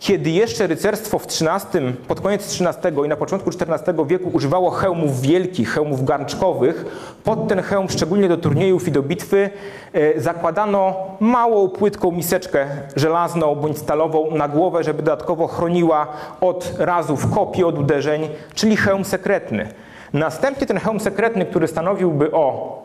[0.00, 5.20] Kiedy jeszcze rycerstwo w XIII, pod koniec XIII i na początku XIV wieku używało hełmów
[5.20, 6.84] wielkich, hełmów garnczkowych,
[7.24, 9.50] pod ten hełm, szczególnie do turniejów i do bitwy,
[9.92, 16.06] e, zakładano małą, płytką miseczkę żelazną bądź stalową na głowę, żeby dodatkowo chroniła
[16.40, 19.68] od razów kopii, od uderzeń, czyli hełm sekretny.
[20.12, 22.76] Następnie ten hełm sekretny, który stanowiłby o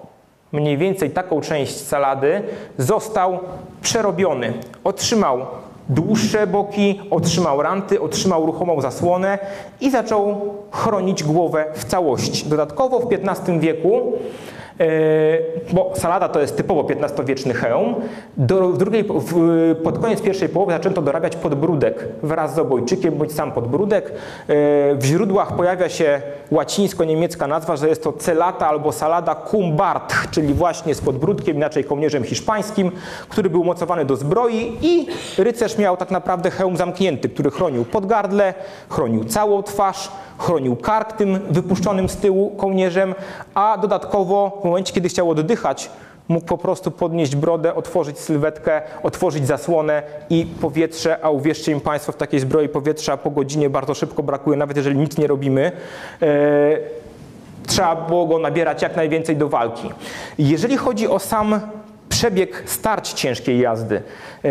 [0.52, 2.44] mniej więcej taką część salady,
[2.78, 3.40] został
[3.82, 4.54] przerobiony.
[4.84, 5.46] Otrzymał
[5.92, 9.40] dłuższe boki, otrzymał ranty, otrzymał ruchomą zasłonę
[9.82, 12.46] i zaczął chronić głowę w całości.
[12.46, 14.14] Dodatkowo w XV wieku
[15.74, 17.96] bo salada to jest typowo XV-wieczny hełm.
[18.38, 23.32] Do, w drugiej, w, pod koniec pierwszej połowy zaczęto dorabiać podbródek wraz z obojczykiem bądź
[23.32, 24.10] sam podbródek.
[24.10, 24.14] E,
[24.96, 30.54] w źródłach pojawia się łacińsko-niemiecka nazwa, że jest to celata albo salada cum bart, czyli
[30.54, 32.92] właśnie z podbródkiem, inaczej kołnierzem hiszpańskim,
[33.30, 38.54] który był mocowany do zbroi i rycerz miał tak naprawdę hełm zamknięty, który chronił podgardle,
[38.90, 40.12] chronił całą twarz,
[40.42, 43.16] chronił kark tym wypuszczonym z tyłu kołnierzem,
[43.54, 45.90] a dodatkowo w momencie, kiedy chciał oddychać,
[46.28, 52.12] mógł po prostu podnieść brodę, otworzyć sylwetkę, otworzyć zasłonę i powietrze, a uwierzcie mi Państwo,
[52.12, 55.72] w takiej zbroi powietrza po godzinie bardzo szybko brakuje, nawet jeżeli nic nie robimy.
[56.22, 56.28] E,
[57.68, 59.90] trzeba było go nabierać jak najwięcej do walki.
[60.38, 61.60] Jeżeli chodzi o sam
[62.10, 63.96] przebieg starć ciężkiej jazdy,
[64.46, 64.50] e,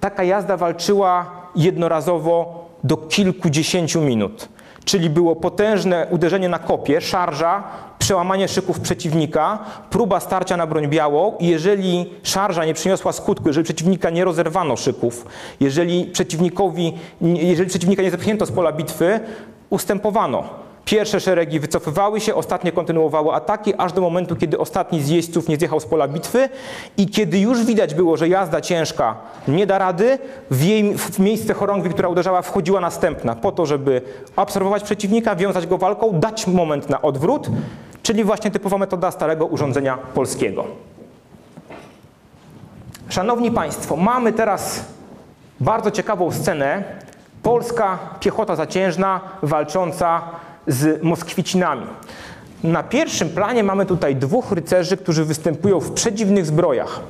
[0.00, 4.55] taka jazda walczyła jednorazowo do kilkudziesięciu minut
[4.86, 7.62] czyli było potężne uderzenie na kopie, szarża,
[7.98, 9.58] przełamanie szyków przeciwnika,
[9.90, 14.76] próba starcia na broń białą i jeżeli szarża nie przyniosła skutku, jeżeli przeciwnika nie rozerwano
[14.76, 15.26] szyków,
[15.60, 19.20] jeżeli przeciwnikowi, jeżeli przeciwnika nie zepchnięto z pola bitwy,
[19.70, 20.65] ustępowano.
[20.86, 25.56] Pierwsze szeregi wycofywały się, ostatnie kontynuowały ataki, aż do momentu, kiedy ostatni z jeźdźców nie
[25.56, 26.48] zjechał z pola bitwy
[26.96, 29.16] i kiedy już widać było, że jazda ciężka
[29.48, 30.18] nie da rady,
[30.50, 34.02] w, jej, w miejsce chorągwi, która uderzała, wchodziła następna, po to, żeby
[34.36, 37.48] obserwować przeciwnika, wiązać go walką, dać moment na odwrót,
[38.02, 40.64] czyli właśnie typowa metoda starego urządzenia polskiego.
[43.08, 44.84] Szanowni Państwo, mamy teraz
[45.60, 46.84] bardzo ciekawą scenę.
[47.42, 50.22] Polska piechota zaciężna walcząca
[50.66, 51.86] z Moskwicinami.
[52.64, 57.00] Na pierwszym planie mamy tutaj dwóch rycerzy, którzy występują w przedziwnych zbrojach.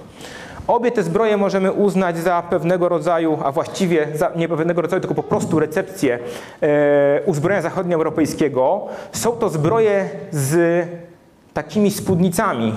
[0.66, 5.22] Obie te zbroje możemy uznać za pewnego rodzaju, a właściwie nie pewnego rodzaju, tylko po
[5.22, 6.18] prostu recepcję
[6.62, 8.86] e, uzbrojenia zachodnioeuropejskiego.
[9.12, 10.86] Są to zbroje z
[11.54, 12.74] takimi spódnicami,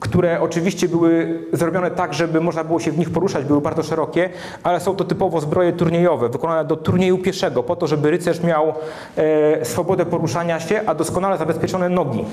[0.00, 4.30] które oczywiście były zrobione tak, żeby można było się w nich poruszać, były bardzo szerokie,
[4.62, 8.74] ale są to typowo zbroje turniejowe, wykonane do turnieju pieszego, po to, żeby rycerz miał
[9.16, 12.24] e, swobodę poruszania się, a doskonale zabezpieczone nogi.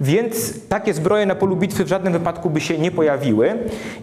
[0.00, 3.58] Więc takie zbroje na polu bitwy w żadnym wypadku by się nie pojawiły.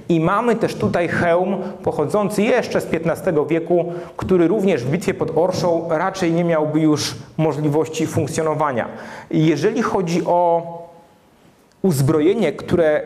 [0.10, 5.38] I mamy też tutaj hełm pochodzący jeszcze z XV wieku, który również w bitwie pod
[5.38, 8.88] Orszą raczej nie miałby już możliwości funkcjonowania.
[9.32, 10.79] Jeżeli chodzi o
[11.82, 13.02] uzbrojenie, które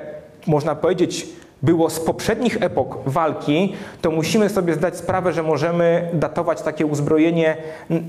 [0.48, 1.28] można powiedzieć
[1.64, 7.58] było z poprzednich epok walki, to musimy sobie zdać sprawę, że możemy datować takie uzbrojenie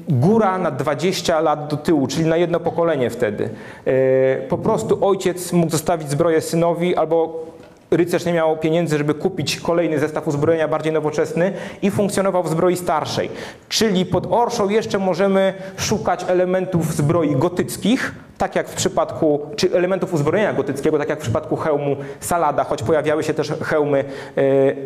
[0.09, 3.51] góra na 20 lat do tyłu, czyli na jedno pokolenie wtedy.
[3.85, 7.47] E, po prostu ojciec mógł zostawić zbroję synowi albo
[7.95, 11.53] rycerz nie miał pieniędzy, żeby kupić kolejny zestaw uzbrojenia bardziej nowoczesny
[11.83, 13.31] i funkcjonował w zbroi starszej.
[13.69, 20.15] Czyli pod Orszą jeszcze możemy szukać elementów zbroi gotyckich, tak jak w przypadku, czy elementów
[20.15, 24.05] uzbrojenia gotyckiego, tak jak w przypadku hełmu Salada, choć pojawiały się też hełmy
[24.37, 24.77] yy,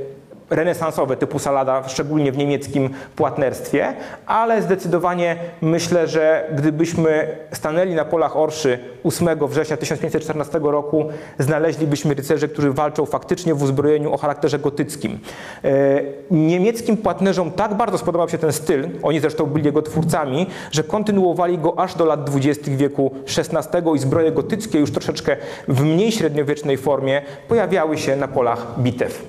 [0.50, 3.94] renesansowe typu Salada, szczególnie w niemieckim płatnerstwie,
[4.26, 11.08] ale zdecydowanie myślę, że gdybyśmy stanęli na polach Orszy 8 września 1514 roku,
[11.38, 15.18] znaleźlibyśmy rycerzy, którzy walczą faktycznie w uzbrojeniu o charakterze gotyckim.
[15.64, 20.84] E, niemieckim płatnerzom tak bardzo spodobał się ten styl, oni zresztą byli jego twórcami, że
[20.84, 25.36] kontynuowali go aż do lat 20 wieku XVI i zbroje gotyckie już troszeczkę
[25.68, 29.24] w mniej średniowiecznej formie pojawiały się na polach bitew.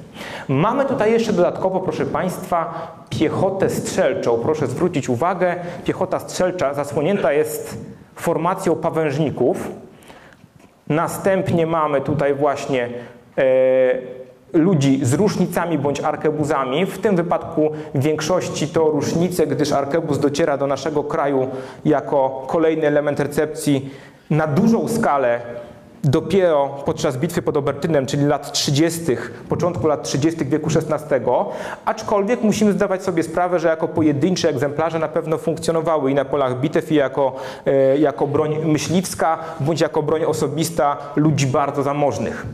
[0.47, 2.73] Mamy tutaj jeszcze dodatkowo, proszę Państwa,
[3.09, 4.37] piechotę strzelczą.
[4.37, 7.77] Proszę zwrócić uwagę, piechota strzelcza zasłonięta jest
[8.15, 9.71] formacją pawężników.
[10.89, 12.89] Następnie mamy tutaj właśnie
[13.37, 13.41] e,
[14.53, 16.85] ludzi z rusznicami bądź arkebuzami.
[16.85, 21.47] W tym wypadku w większości to rusznice, gdyż arkebuz dociera do naszego kraju
[21.85, 23.89] jako kolejny element recepcji
[24.29, 25.41] na dużą skalę
[26.03, 28.99] dopiero podczas bitwy pod Obertynem, czyli lat 30.,
[29.49, 30.45] początku lat 30.
[30.45, 31.15] wieku XVI,
[31.85, 36.59] aczkolwiek musimy zdawać sobie sprawę, że jako pojedyncze egzemplarze na pewno funkcjonowały i na polach
[36.59, 37.35] bitew, i jako,
[37.65, 42.45] e, jako broń myśliwska, bądź jako broń osobista ludzi bardzo zamożnych.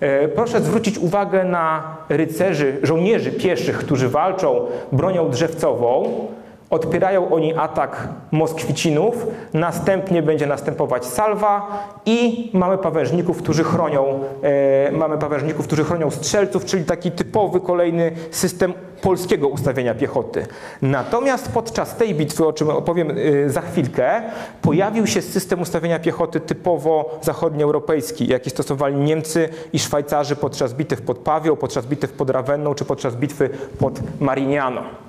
[0.00, 6.26] E, proszę zwrócić uwagę na rycerzy, żołnierzy pieszych, którzy walczą bronią drzewcową.
[6.70, 15.18] Odpierają oni atak Moskwicinów, następnie będzie następować salwa i mamy pawężników, którzy chronią, e, mamy
[15.18, 20.46] pawężników, którzy chronią strzelców, czyli taki typowy kolejny system polskiego ustawienia piechoty.
[20.82, 24.22] Natomiast podczas tej bitwy, o czym opowiem e, za chwilkę,
[24.62, 31.18] pojawił się system ustawienia piechoty typowo zachodnioeuropejski, jaki stosowali Niemcy i Szwajcarzy podczas bitew pod
[31.18, 35.07] Pawią, podczas bitew pod Rawenną czy podczas bitwy pod Marignano.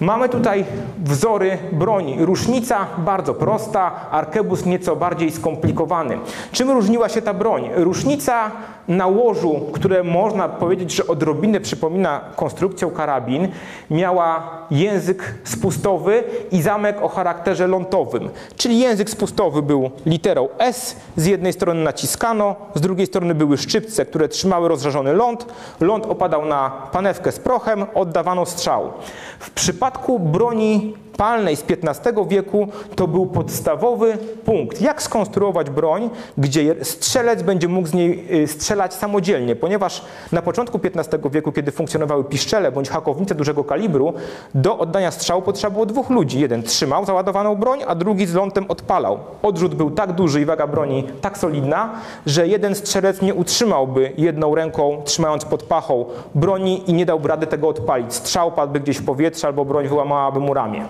[0.00, 0.64] Mamy tutaj
[1.04, 2.24] wzory broni.
[2.24, 6.18] Rusznica bardzo prosta, arkebus nieco bardziej skomplikowany.
[6.52, 7.70] Czym różniła się ta broń?
[7.74, 8.50] Rusznica
[8.88, 13.48] na łożu, które można powiedzieć, że odrobinę przypomina konstrukcją karabin,
[13.90, 18.30] miała język spustowy i zamek o charakterze lądowym.
[18.56, 24.06] Czyli język spustowy był literą S, z jednej strony naciskano, z drugiej strony były szczypce,
[24.06, 25.46] które trzymały rozżarzony ląd.
[25.80, 28.92] Ląd opadał na panewkę z prochem, oddawano strzał.
[29.38, 34.80] W przypadku broni palnej z XV wieku to był podstawowy punkt.
[34.80, 40.80] Jak skonstruować broń, gdzie strzelec będzie mógł z niej y, strzelać samodzielnie, ponieważ na początku
[40.84, 44.12] XV wieku, kiedy funkcjonowały piszczele bądź hakownice dużego kalibru,
[44.54, 46.40] do oddania strzału potrzeba było dwóch ludzi.
[46.40, 49.18] Jeden trzymał załadowaną broń, a drugi z lądem odpalał.
[49.42, 51.90] Odrzut był tak duży i waga broni tak solidna,
[52.26, 57.46] że jeden strzelec nie utrzymałby jedną ręką, trzymając pod pachą broni i nie dałby rady
[57.46, 58.14] tego odpalić.
[58.14, 60.86] Strzał padłby gdzieś w powietrze albo broń wyłamałaby mu ramię.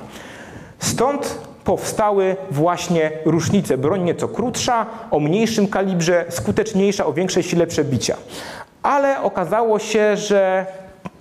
[0.79, 3.79] Stąd powstały właśnie rusznice.
[3.79, 8.17] Broń nieco krótsza, o mniejszym kalibrze, skuteczniejsza, o większej sile przebicia.
[8.83, 10.67] Ale okazało się, że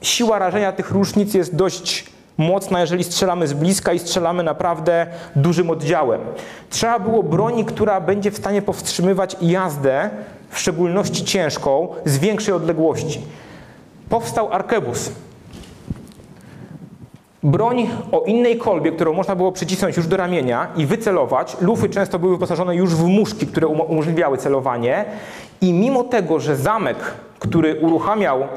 [0.02, 2.06] siła rażenia tych różnic jest dość
[2.38, 6.22] mocna, jeżeli strzelamy z bliska i strzelamy naprawdę dużym oddziałem.
[6.70, 10.10] Trzeba było broni, która będzie w stanie powstrzymywać jazdę,
[10.50, 13.22] w szczególności ciężką, z większej odległości.
[14.10, 15.12] Powstał arkebus.
[17.46, 21.58] Broń o innej kolbie, którą można było przycisnąć już do ramienia i wycelować.
[21.62, 25.06] Lufy często były wyposażone już w muszki, które umożliwiały celowanie.
[25.62, 26.98] I mimo tego, że zamek
[27.40, 28.48] który uruchamiał, e,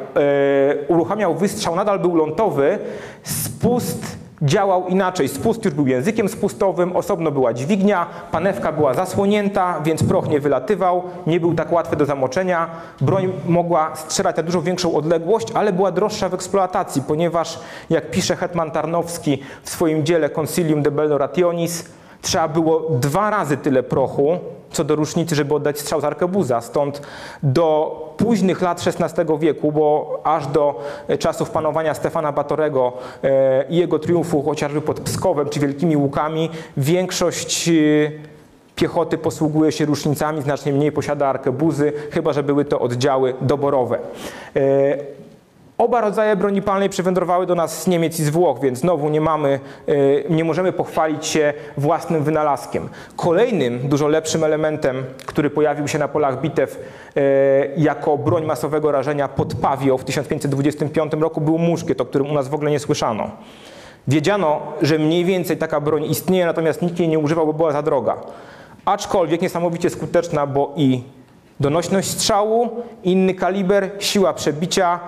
[0.89, 2.79] uruchamiał wystrzał, nadal był lądowy,
[3.23, 5.29] spust działał inaczej.
[5.29, 11.03] Spust już był językiem spustowym, osobno była dźwignia, panewka była zasłonięta, więc proch nie wylatywał,
[11.27, 12.71] nie był tak łatwy do zamoczenia.
[13.01, 17.59] Broń mogła strzelać na dużo większą odległość, ale była droższa w eksploatacji, ponieważ,
[17.91, 21.85] jak pisze Hetman Tarnowski w swoim dziele Concilium de Bello Rationis,
[22.23, 24.39] trzeba było dwa razy tyle prochu,
[24.73, 26.61] co do różnicy, żeby oddać strzał z arkebuza.
[26.61, 27.03] Stąd
[27.43, 30.81] do późnych lat XVI wieku, bo aż do
[31.19, 32.93] czasów panowania Stefana Batorego
[33.25, 37.73] e, i jego triumfu chociażby pod Pskowem czy Wielkimi Łukami, większość e,
[38.77, 43.99] piechoty posługuje się różnicami, znacznie mniej posiada arkebuzy, chyba że były to oddziały doborowe.
[45.79, 49.21] Oba rodzaje broni palnej przywędrowały do nas z Niemiec i z Włoch, więc znowu nie
[49.21, 49.95] mamy, e,
[50.31, 52.89] nie możemy pochwalić się własnym wynalazkiem.
[53.17, 56.81] Kolejnym, dużo lepszym elementem, który pojawił się na polach bitew
[57.17, 57.21] e,
[57.77, 62.49] jako broń masowego rażenia pod Pawią w 1525 roku był muszkiet, o którym u nas
[62.49, 63.31] w ogóle nie słyszano.
[64.09, 67.83] Wiedziano, że mniej więcej taka broń istnieje, natomiast nikt jej nie używał, bo była za
[67.83, 68.17] droga.
[68.85, 71.03] Aczkolwiek niesamowicie skuteczna, bo i
[71.61, 72.71] donośność strzału,
[73.05, 75.01] inny kaliber, siła przebicia,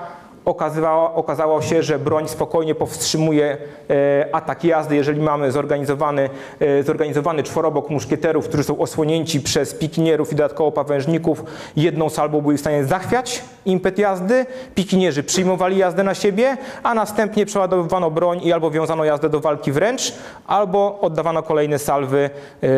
[0.50, 3.56] okazywało, okazało się, że broń spokojnie powstrzymuje
[3.90, 10.32] e, atak jazdy, jeżeli mamy zorganizowany, e, zorganizowany czworobok muszkieterów, którzy są osłonięci przez pikinierów
[10.32, 11.44] i dodatkowo pawężników.
[11.76, 17.46] Jedną salbą byli w stanie zachwiać impet jazdy, pikinierzy przyjmowali jazdę na siebie, a następnie
[17.46, 20.14] przeładowywano broń i albo wiązano jazdę do walki wręcz,
[20.46, 22.30] albo oddawano kolejne salwy
[22.62, 22.68] e,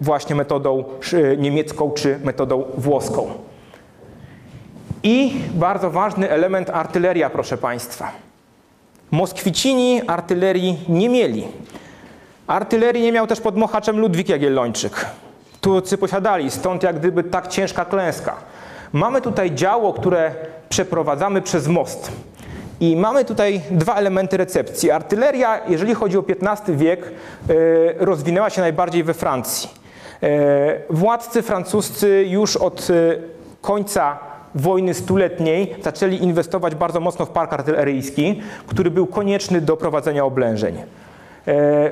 [0.00, 0.84] właśnie metodą
[1.38, 3.53] niemiecką czy metodą włoską.
[5.06, 8.10] I bardzo ważny element artyleria, proszę Państwa.
[9.10, 11.44] Moskwicini artylerii nie mieli.
[12.46, 15.06] Artylerii nie miał też pod Mochaczem Ludwik Jagiellończyk.
[15.60, 18.34] Turcy posiadali, stąd jak gdyby tak ciężka klęska.
[18.92, 20.34] Mamy tutaj działo, które
[20.68, 22.12] przeprowadzamy przez most.
[22.80, 24.90] I mamy tutaj dwa elementy recepcji.
[24.90, 27.12] Artyleria, jeżeli chodzi o XV wiek, e,
[28.04, 29.70] rozwinęła się najbardziej we Francji.
[30.22, 30.28] E,
[30.90, 33.16] władcy francuscy już od e,
[33.60, 40.24] końca wojny stuletniej zaczęli inwestować bardzo mocno w park artyleryjski, który był konieczny do prowadzenia
[40.24, 40.76] oblężeń.
[40.76, 41.90] E,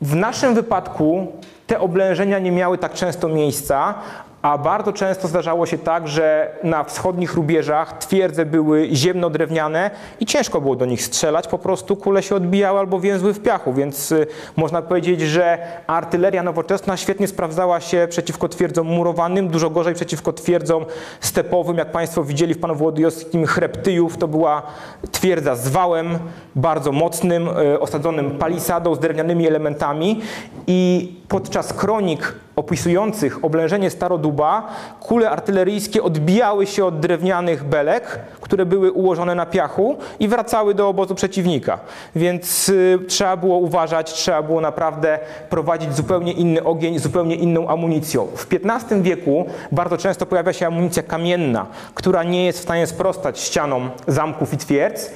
[0.00, 1.32] w naszym wypadku
[1.66, 3.94] te oblężenia nie miały tak często miejsca,
[4.42, 10.60] a bardzo często zdarzało się tak, że na wschodnich rubieżach twierdze były ziemno-drewniane i ciężko
[10.60, 14.26] było do nich strzelać, po prostu kule się odbijały albo więzły w piachu, więc y,
[14.56, 20.84] można powiedzieć, że artyleria nowoczesna świetnie sprawdzała się przeciwko twierdzom murowanym, dużo gorzej przeciwko twierdzom
[21.20, 24.62] stepowym, jak Państwo widzieli w Panu Włodyjowskim Chreptyjów, to była
[25.12, 26.18] twierdza z wałem
[26.56, 30.20] bardzo mocnym, y, osadzonym palisadą z drewnianymi elementami.
[30.66, 33.90] I podczas kronik opisujących oblężenie
[34.28, 34.68] Staroduba
[35.00, 40.88] kule artyleryjskie odbijały się od drewnianych belek, które były ułożone na piachu i wracały do
[40.88, 41.78] obozu przeciwnika.
[42.16, 45.18] Więc y, trzeba było uważać, trzeba było naprawdę
[45.50, 48.26] prowadzić zupełnie inny ogień, zupełnie inną amunicją.
[48.34, 53.40] W XV wieku bardzo często pojawia się amunicja kamienna, która nie jest w stanie sprostać
[53.40, 55.10] ścianom zamków i twierdz.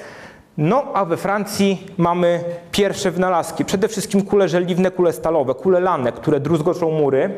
[0.59, 3.65] No, a we Francji mamy pierwsze wynalazki.
[3.65, 7.31] Przede wszystkim kule żeliwne, kule stalowe, kule lane, które druzgoczą mury.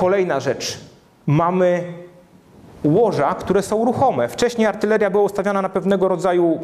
[0.00, 0.78] Kolejna rzecz.
[1.26, 1.84] Mamy
[2.84, 4.28] łoża, które są ruchome.
[4.28, 6.58] Wcześniej artyleria była ustawiana na pewnego rodzaju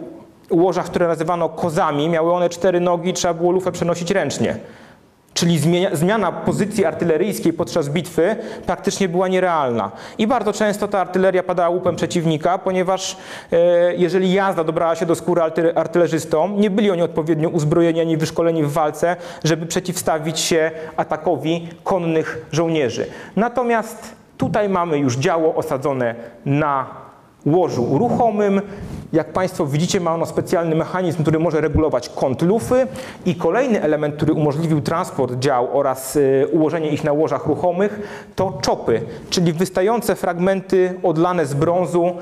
[0.50, 2.08] łożach, które nazywano kozami.
[2.08, 4.56] Miały one cztery nogi, trzeba było lufę przenosić ręcznie.
[5.36, 5.60] Czyli
[5.92, 9.90] zmiana pozycji artyleryjskiej podczas bitwy praktycznie była nierealna.
[10.18, 13.16] I bardzo często ta artyleria padała łupem przeciwnika, ponieważ
[13.52, 15.42] e, jeżeli jazda dobrała się do skóry
[15.74, 22.46] artylerzystom, nie byli oni odpowiednio uzbrojeni ani wyszkoleni w walce, żeby przeciwstawić się atakowi konnych
[22.52, 23.06] żołnierzy.
[23.36, 27.05] Natomiast tutaj mamy już działo osadzone na
[27.46, 28.60] łożu ruchomym.
[29.12, 32.86] Jak Państwo widzicie, ma ono specjalny mechanizm, który może regulować kąt lufy
[33.26, 38.00] i kolejny element, który umożliwił transport dział oraz y, ułożenie ich na łożach ruchomych,
[38.36, 42.12] to czopy, czyli wystające fragmenty odlane z brązu,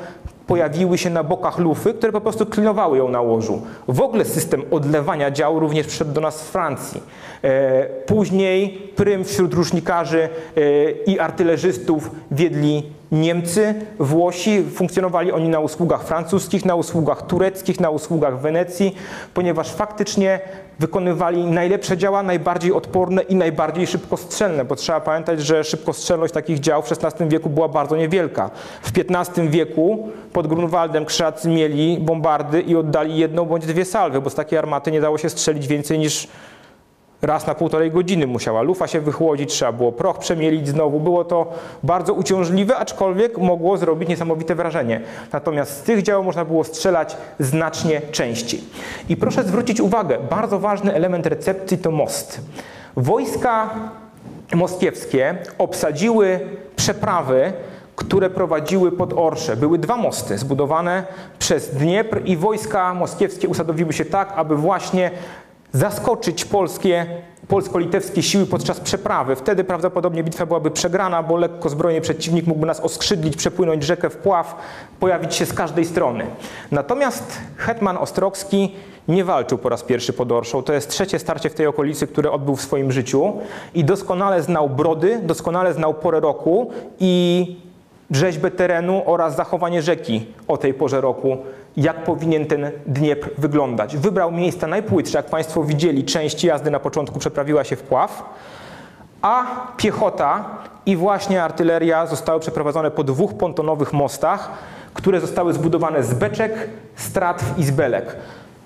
[0.46, 3.62] pojawiły się na bokach lufy, które po prostu klinowały ją na łożu.
[3.88, 7.02] W ogóle system odlewania działu również przyszedł do nas z Francji.
[7.42, 12.82] E, później prym wśród różnikarzy e, i artylerzystów wiedli
[13.14, 18.96] Niemcy, Włosi, funkcjonowali oni na usługach francuskich, na usługach tureckich, na usługach Wenecji,
[19.34, 20.40] ponieważ faktycznie
[20.78, 26.82] wykonywali najlepsze działa, najbardziej odporne i najbardziej szybkostrzelne, bo trzeba pamiętać, że szybkostrzelność takich dział
[26.82, 28.50] w XVI wieku była bardzo niewielka.
[28.82, 34.30] W XV wieku pod Grunwaldem krzacy mieli bombardy i oddali jedną bądź dwie salwy, bo
[34.30, 36.28] z takiej armaty nie dało się strzelić więcej niż
[37.24, 41.00] raz na półtorej godziny musiała lufa się wychłodzić, trzeba było proch przemielić znowu.
[41.00, 41.52] Było to
[41.82, 45.00] bardzo uciążliwe, aczkolwiek mogło zrobić niesamowite wrażenie.
[45.32, 48.60] Natomiast z tych dział można było strzelać znacznie częściej.
[49.08, 52.40] I proszę zwrócić uwagę, bardzo ważny element recepcji to most.
[52.96, 53.70] Wojska
[54.54, 56.40] moskiewskie obsadziły
[56.76, 57.52] przeprawy,
[57.96, 59.56] które prowadziły pod Orsze.
[59.56, 61.04] Były dwa mosty zbudowane
[61.38, 65.10] przez Dniepr i wojska moskiewskie usadowiły się tak, aby właśnie
[65.74, 67.06] zaskoczyć polskie,
[67.48, 69.36] polsko-litewskie siły podczas przeprawy.
[69.36, 74.16] Wtedy prawdopodobnie bitwa byłaby przegrana, bo lekko zbrojny przeciwnik mógłby nas oskrzydlić, przepłynąć rzekę w
[74.16, 74.56] pław,
[75.00, 76.26] pojawić się z każdej strony.
[76.70, 78.74] Natomiast hetman Ostrocki
[79.08, 80.62] nie walczył po raz pierwszy pod Orszą.
[80.62, 83.32] To jest trzecie starcie w tej okolicy, które odbył w swoim życiu
[83.74, 86.70] i doskonale znał brody, doskonale znał porę roku
[87.00, 87.56] i
[88.10, 91.36] rzeźbę terenu oraz zachowanie rzeki o tej porze roku
[91.76, 93.96] jak powinien ten Dniepr wyglądać.
[93.96, 98.22] Wybrał miejsca najpłytsze, jak Państwo widzieli, część jazdy na początku przeprawiła się w pław,
[99.22, 99.44] a
[99.76, 100.44] piechota
[100.86, 104.50] i właśnie artyleria zostały przeprowadzone po dwóch pontonowych mostach,
[104.94, 108.16] które zostały zbudowane z beczek, stratw i z belek.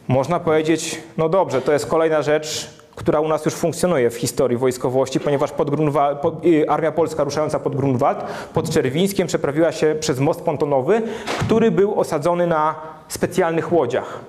[0.09, 4.57] Można powiedzieć, no dobrze, to jest kolejna rzecz, która u nas już funkcjonuje w historii
[4.57, 5.71] wojskowości, ponieważ pod
[6.23, 8.19] pod, y, Armia Polska ruszająca pod Grunwald,
[8.55, 11.03] pod Czerwińskiem przeprawiła się przez most pontonowy,
[11.41, 12.75] który był osadzony na
[13.09, 14.21] specjalnych łodziach.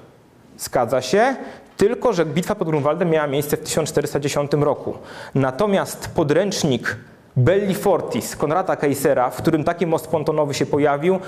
[0.57, 1.35] Zgadza się,
[1.77, 4.93] tylko że bitwa pod Grunwaldem miała miejsce w 1410 roku.
[5.35, 6.97] Natomiast podręcznik
[7.35, 11.19] Belli Fortis Konrada Keisera, w którym taki most pontonowy się pojawił,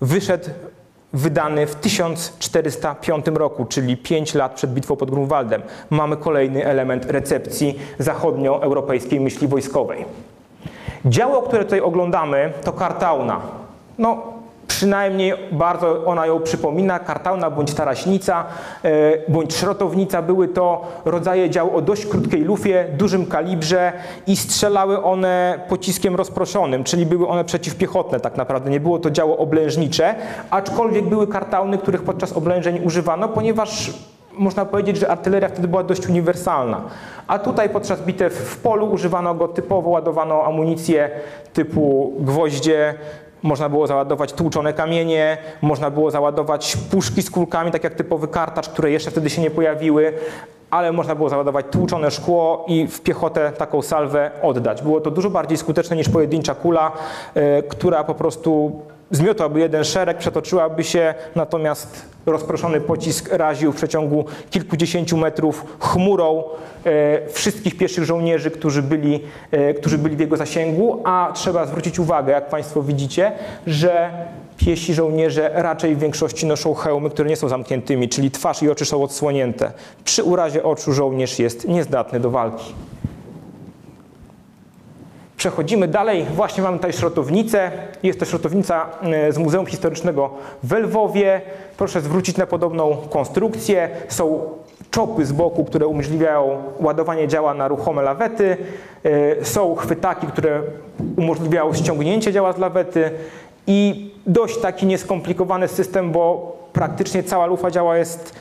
[0.00, 0.50] wyszedł
[1.12, 5.62] wydany w 1405 roku, czyli 5 lat przed bitwą pod Grunwaldem.
[5.90, 10.04] Mamy kolejny element recepcji zachodnioeuropejskiej myśli wojskowej.
[11.04, 13.40] Działo, które tutaj oglądamy, to Kartauna.
[13.98, 14.37] No,
[14.68, 18.44] przynajmniej bardzo ona ją przypomina, kartauna bądź taraśnica,
[18.84, 18.90] e,
[19.28, 20.22] bądź szrotownica.
[20.22, 23.92] Były to rodzaje dział o dość krótkiej lufie, dużym kalibrze
[24.26, 28.70] i strzelały one pociskiem rozproszonym, czyli były one przeciwpiechotne tak naprawdę.
[28.70, 30.14] Nie było to działo oblężnicze,
[30.50, 33.92] aczkolwiek były kartauny, których podczas oblężeń używano, ponieważ
[34.32, 36.82] można powiedzieć, że artyleria wtedy była dość uniwersalna.
[37.26, 41.10] A tutaj podczas bitew w polu używano go typowo, ładowano amunicję
[41.52, 42.94] typu gwoździe,
[43.42, 48.68] można było załadować tłuczone kamienie, można było załadować puszki z kulkami, tak jak typowy kartacz,
[48.68, 50.12] które jeszcze wtedy się nie pojawiły,
[50.70, 54.82] ale można było załadować tłuczone szkło i w piechotę taką salwę oddać.
[54.82, 56.92] Było to dużo bardziej skuteczne niż pojedyncza kula,
[57.34, 58.80] e, która po prostu
[59.10, 66.44] zmiotłaby jeden szereg, przetoczyłaby się, natomiast rozproszony pocisk raził w przeciągu kilkudziesięciu metrów chmurą
[66.84, 71.98] e, wszystkich pieszych żołnierzy, którzy byli, e, którzy byli w jego zasięgu, a trzeba zwrócić
[71.98, 73.32] uwagę, jak Państwo widzicie,
[73.66, 74.10] że
[74.56, 78.84] piesi żołnierze raczej w większości noszą hełmy, które nie są zamkniętymi, czyli twarz i oczy
[78.84, 79.72] są odsłonięte.
[80.04, 82.74] Przy urazie oczu żołnierz jest niezdatny do walki.
[85.38, 86.26] Przechodzimy dalej.
[86.34, 87.70] Właśnie mamy tutaj szrotownicę.
[88.02, 90.30] Jest to szrotownica e, z Muzeum Historycznego
[90.62, 91.40] w Lwowie.
[91.76, 93.88] Proszę zwrócić na podobną konstrukcję.
[94.08, 94.40] Są
[94.90, 98.56] czopy z boku, które umożliwiają ładowanie działa na ruchome lawety.
[99.04, 100.62] E, są chwytaki, które
[101.16, 103.10] umożliwiają ściągnięcie działa z lawety
[103.66, 108.34] i dość taki nieskomplikowany system, bo praktycznie cała lufa działa jest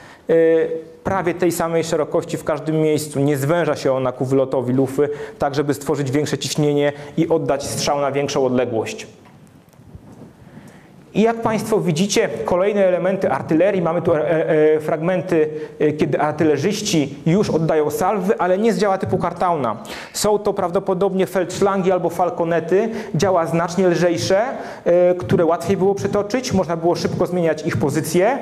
[1.03, 3.19] prawie tej samej szerokości w każdym miejscu.
[3.19, 5.09] Nie zwęża się ona ku wylotowi lufy,
[5.39, 9.07] tak żeby stworzyć większe ciśnienie i oddać strzał na większą odległość.
[11.17, 15.49] I jak Państwo widzicie, kolejne elementy artylerii, mamy tu e, e, fragmenty,
[15.79, 19.77] e, kiedy artylerzyści już oddają salwy, ale nie z działa typu Kartauna.
[20.13, 24.41] Są to prawdopodobnie feldszlangi albo falkonety, działa znacznie lżejsze,
[25.17, 28.37] które łatwiej było przytoczyć, można było szybko zmieniać ich pozycję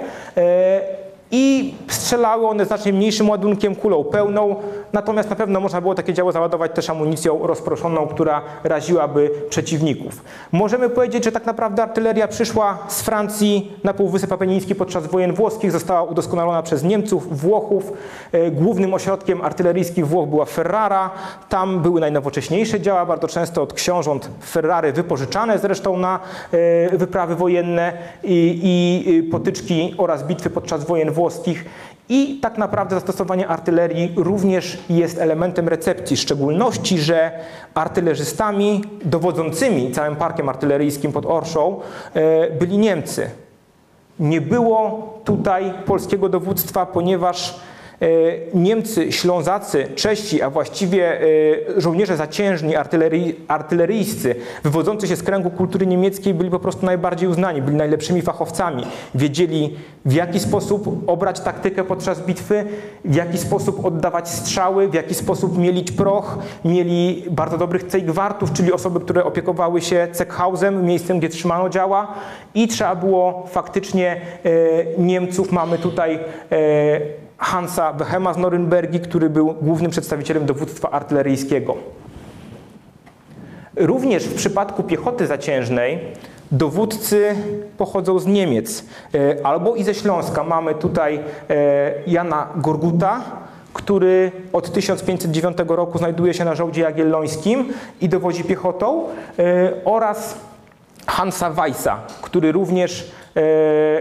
[1.32, 4.56] i strzelały one znacznie mniejszym ładunkiem, kulą pełną,
[4.94, 10.24] natomiast na pewno można było takie działo załadować też amunicją rozproszoną, która raziłaby przeciwników.
[10.52, 15.72] Możemy powiedzieć, że tak naprawdę artyleria przyszła z Francji na Półwysep Apeniński podczas wojen włoskich,
[15.72, 17.94] została udoskonalona przez Niemców, Włochów.
[18.32, 21.10] E, głównym ośrodkiem artyleryjskim Włoch była Ferrara,
[21.50, 26.20] tam były najnowocześniejsze działa, bardzo często od książąt Ferrary wypożyczane zresztą na
[26.52, 31.66] e, wyprawy wojenne i, i potyczki oraz bitwy podczas wojen włoskich
[32.09, 37.32] i tak naprawdę zastosowanie artylerii również jest elementem recepcji, w szczególności, że
[37.74, 41.80] artylerzystami dowodzącymi całym parkiem artyleryjskim pod Orszą
[42.13, 43.30] e, byli Niemcy.
[44.20, 47.59] Nie było tutaj polskiego dowództwa, ponieważ
[48.54, 51.26] Niemcy, Ślązacy, Czesi, a właściwie e,
[51.78, 57.62] żołnierze zaciężni, artylerii, artyleryjscy, wywodzący się z kręgu kultury niemieckiej, byli po prostu najbardziej uznani,
[57.62, 58.84] byli najlepszymi fachowcami.
[59.16, 59.76] Wiedzieli,
[60.06, 62.66] w jaki sposób obrać taktykę podczas bitwy,
[63.06, 66.38] w jaki sposób oddawać strzały, w jaki sposób mielić proch.
[66.66, 72.14] Mieli bardzo dobrych cejgwartów, czyli osoby, które opiekowały się Ceckhausem, miejscem, gdzie trzymano działa.
[72.56, 74.50] I trzeba było faktycznie e,
[74.98, 76.20] Niemców, mamy tutaj
[77.38, 81.76] Hansa Behema z Norymbergi, który był głównym przedstawicielem dowództwa artyleryjskiego.
[83.76, 86.00] Również w przypadku piechoty zaciężnej
[86.52, 87.36] dowódcy
[87.78, 90.44] pochodzą z Niemiec e, albo i ze Śląska.
[90.44, 91.20] Mamy tutaj
[91.50, 93.22] e, Jana Gorguta,
[93.74, 99.04] który od 1509 roku znajduje się na żołdzie jagiellońskim i dowodzi piechotą
[99.40, 100.38] e, oraz
[101.08, 103.12] Hansa Weissa, który również,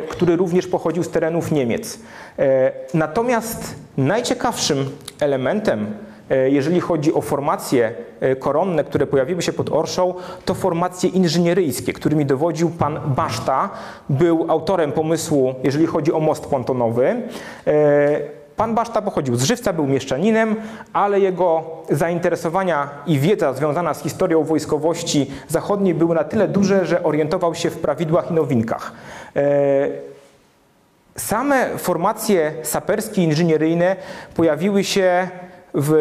[0.09, 1.99] który również pochodził z terenów Niemiec.
[2.39, 5.87] E, natomiast najciekawszym elementem,
[6.31, 10.15] e, jeżeli chodzi o formacje e, koronne, które pojawiły się pod Orszą,
[10.45, 13.71] to formacje inżynieryjskie, którymi dowodził pan Baszta.
[14.09, 17.23] Był autorem pomysłu, jeżeli chodzi o most pontonowy.
[18.57, 20.57] Pan Baszta pochodził z Żywca, był mieszczaninem,
[20.93, 27.03] ale jego zainteresowania i wiedza związana z historią wojskowości zachodniej były na tyle duże, że
[27.03, 28.93] orientował się w prawidłach i nowinkach.
[31.17, 33.97] Same formacje saperskie inżynieryjne
[34.35, 35.29] pojawiły się
[35.75, 35.93] w,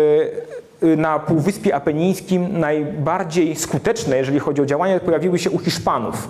[0.98, 6.28] na Półwyspie Apenińskim najbardziej skuteczne, jeżeli chodzi o działania, pojawiły się u Hiszpanów.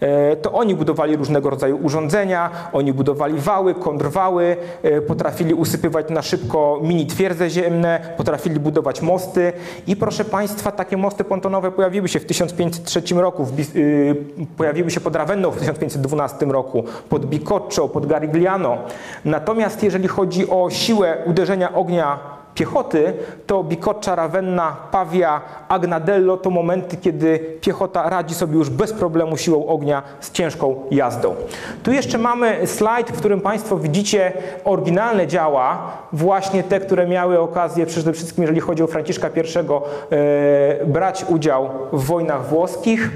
[0.00, 6.22] E, to oni budowali różnego rodzaju urządzenia, oni budowali wały, kontrwały, e, potrafili usypywać na
[6.22, 9.52] szybko mini twierdze ziemne, potrafili budować mosty
[9.86, 13.46] i proszę Państwa, takie mosty pontonowe pojawiły się w 1503 roku,
[13.76, 14.16] y,
[14.56, 18.78] pojawiły się pod Ravenną w 1512 roku, pod Bicoccio, pod Garigliano.
[19.24, 23.12] Natomiast jeżeli chodzi o siłę uderzenia ognia piechoty,
[23.46, 29.66] to Bicoccia, Ravenna, Pavia, Agnadello to momenty, kiedy piechota radzi sobie już bez problemu siłą
[29.66, 31.34] ognia z ciężką jazdą.
[31.82, 34.32] Tu jeszcze mamy slajd, w którym Państwo widzicie
[34.64, 40.86] oryginalne działa, właśnie te, które miały okazję przede wszystkim, jeżeli chodzi o Franciszka I, e,
[40.86, 43.10] brać udział w wojnach włoskich.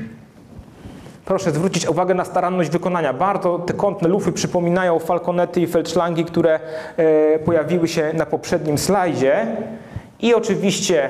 [1.30, 3.12] Proszę zwrócić uwagę na staranność wykonania.
[3.12, 6.60] Bardzo te kątne lufy przypominają falconety i feldschlangi, które
[6.96, 9.46] e, pojawiły się na poprzednim slajdzie.
[10.20, 11.08] I oczywiście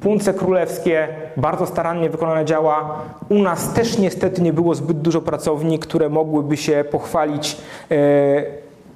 [0.00, 3.00] punce królewskie, bardzo starannie wykonane działa.
[3.28, 7.56] U nas też niestety nie było zbyt dużo pracowni, które mogłyby się pochwalić
[7.90, 7.96] e,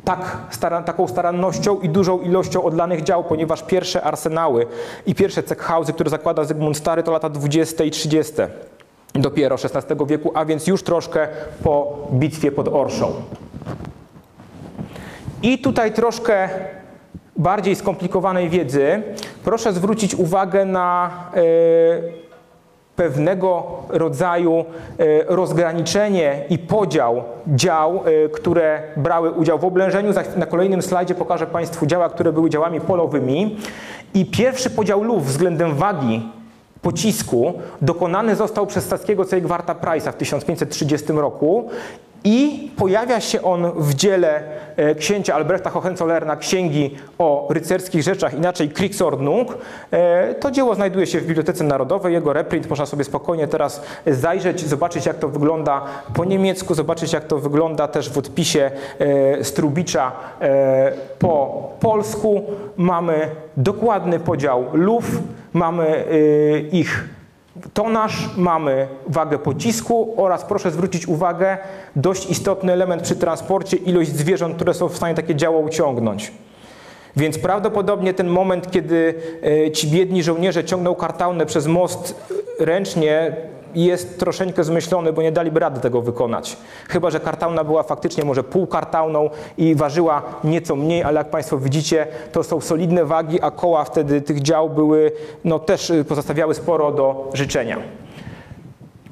[0.05, 4.67] tak, staran, taką starannością i dużą ilością odlanych dział, ponieważ pierwsze arsenały
[5.07, 8.33] i pierwsze cekhauzy, które zakłada Zygmunt Stary, to lata 20 i 30
[9.15, 11.29] dopiero XVI wieku, a więc już troszkę
[11.63, 13.13] po bitwie pod Orszą.
[15.43, 16.49] I tutaj troszkę
[17.37, 19.03] bardziej skomplikowanej wiedzy
[19.45, 21.41] proszę zwrócić uwagę na e,
[22.97, 24.65] pewnego rodzaju
[24.99, 30.13] e, rozgraniczenie i podział dział, e, które brały udział w oblężeniu.
[30.37, 33.57] Na kolejnym slajdzie pokażę Państwu działa, które były działami polowymi.
[34.15, 36.29] I pierwszy podział luf względem wagi
[36.83, 37.53] pocisku
[37.83, 41.71] dokonany został przez stackiego Cejgwarta Price'a w 1530 roku
[42.25, 44.43] i pojawia się on w dziele
[44.77, 49.59] e, księcia Albrechta Hohenzollerna Księgi o rycerskich rzeczach, inaczej Kriegsordnung.
[49.91, 54.61] E, to dzieło znajduje się w Bibliotece Narodowej, jego reprint można sobie spokojnie teraz zajrzeć,
[54.61, 60.13] zobaczyć jak to wygląda po niemiecku, zobaczyć jak to wygląda też w odpisie e, Strubicza
[61.19, 62.43] po polsku.
[62.77, 65.05] Mamy dokładny podział luf,
[65.53, 66.05] mamy
[66.73, 67.09] ich
[67.75, 71.59] tonaż, mamy wagę pocisku oraz proszę zwrócić uwagę,
[71.97, 76.33] dość istotny element przy transporcie, ilość zwierząt, które są w stanie takie działo uciągnąć.
[77.17, 79.15] Więc prawdopodobnie ten moment, kiedy
[79.67, 82.15] e, ci biedni żołnierze ciągną kartaunę przez most
[82.61, 83.37] ręcznie,
[83.85, 86.57] jest troszeczkę zmyślony, bo nie daliby rady tego wykonać.
[86.89, 92.07] Chyba, że kartauna była faktycznie może półkartauną i ważyła nieco mniej, ale jak Państwo widzicie,
[92.33, 95.13] to są solidne wagi, a koła wtedy tych dział były,
[95.45, 97.77] no też y, pozostawiały sporo do życzenia.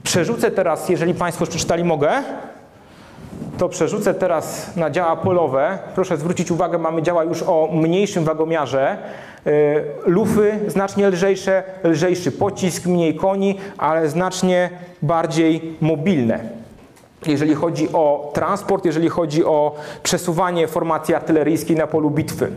[0.03, 2.23] Przerzucę teraz, jeżeli Państwo już przeczytali, mogę?
[3.59, 5.79] to przerzucę teraz na działa polowe.
[5.95, 8.99] Proszę zwrócić uwagę, mamy działa już o mniejszym wagomiarze.
[9.47, 9.51] E,
[10.07, 14.71] lufy znacznie lżejsze, lżejszy pocisk, mniej koni, ale znacznie
[15.03, 16.41] bardziej mobilne.
[17.27, 22.53] Jeżeli chodzi o transport, jeżeli chodzi o przesuwanie formacji artyleryjskiej na polu bitwy.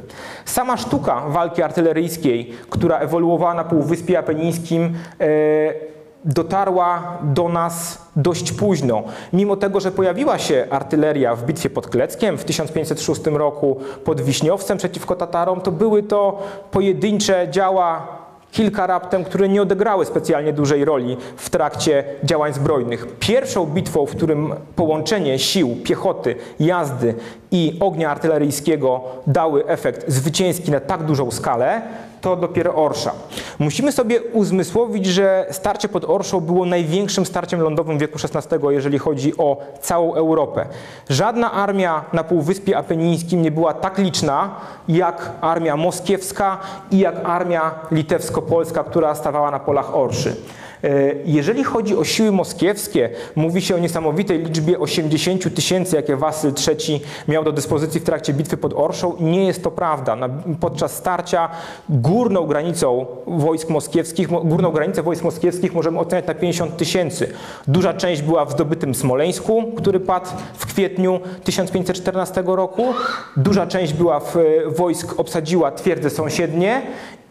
[0.45, 5.89] Sama sztuka walki artyleryjskiej, która ewoluowała na Półwyspie Apenińskim, e,
[6.26, 9.03] dotarła do nas dość późno.
[9.34, 14.78] Mimo tego, że pojawiła się artyleria w bitwie pod Kleckiem w 1506 roku pod Wiśniowcem
[14.78, 16.39] przeciwko Tatarom, to były to
[16.72, 18.20] pojedyncze działa
[18.51, 23.07] kilka raptem, które nie odegrały specjalnie dużej roli w trakcie działań zbrojnych.
[23.20, 27.15] Pierwszą bitwą, w którym połączenie sił piechoty, jazdy
[27.51, 31.82] i ognia artyleryjskiego dały efekt zwycięski na tak dużą skalę,
[32.22, 33.11] to dopiero Orsza.
[33.59, 39.38] Musimy sobie uzmysłowić, że starcie pod Orszą było największym starciem lądowym wieku XVI, jeżeli chodzi
[39.38, 40.65] o całą Europę.
[41.09, 44.55] Żadna armia na Półwyspie Apenińskim nie była tak liczna,
[44.88, 46.57] jak armia moskiewska
[46.91, 50.36] i jak armia litewsko-polska, która stawała na polach Orszy.
[50.84, 56.53] E, jeżeli chodzi o siły moskiewskie, mówi się o niesamowitej liczbie 80 tysięcy, jakie Wasyl
[56.67, 59.15] III miał do dyspozycji w trakcie bitwy pod Orszą.
[59.19, 60.17] Nie jest to prawda.
[60.59, 61.49] Podczas starcia
[61.89, 67.34] górną granicą wojsk moskiewskich, górną granicę wojsk moskiewskich możemy oceniać na 50 tysięcy.
[67.67, 72.93] Duża część była w zdobytym Smoleńsku, który padł w kwietniu 1514 roku.
[73.38, 74.36] Duża część była w
[74.67, 76.82] wojsk, obsadziła twierdze sąsiednie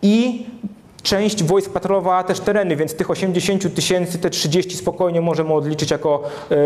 [0.02, 0.46] i
[1.02, 6.22] Część wojsk patrolowała też tereny, więc tych 80 tysięcy, te 30 spokojnie możemy odliczyć jako,
[6.50, 6.56] e,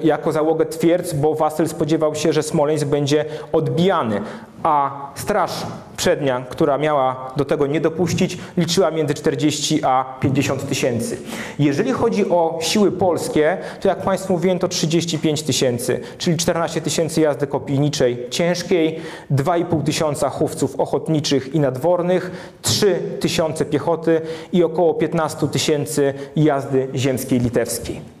[0.00, 4.20] jako załogę twierdz, bo Wasyl spodziewał się, że Smoleńsk będzie odbijany,
[4.66, 5.50] a straż
[5.96, 11.18] przednia, która miała do tego nie dopuścić, liczyła między 40 a 50 tysięcy.
[11.58, 17.20] Jeżeli chodzi o siły polskie, to jak Państwu mówiłem, to 35 tysięcy, czyli 14 tysięcy
[17.20, 19.00] jazdy kopijniczej ciężkiej,
[19.30, 22.30] 2,5 tysiąca chówców ochotniczych i nadwornych,
[22.62, 24.20] 3 tysiące piechoty
[24.52, 28.15] i około 15 tysięcy jazdy ziemskiej litewskiej.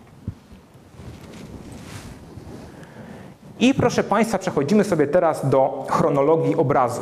[3.60, 7.00] I proszę Państwa, przechodzimy sobie teraz do chronologii obrazu.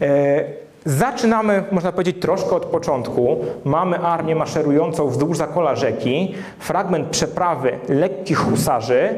[0.00, 0.44] E,
[0.84, 3.36] zaczynamy, można powiedzieć, troszkę od początku.
[3.64, 9.08] Mamy armię maszerującą wzdłuż zakola rzeki, fragment przeprawy lekkich husarzy,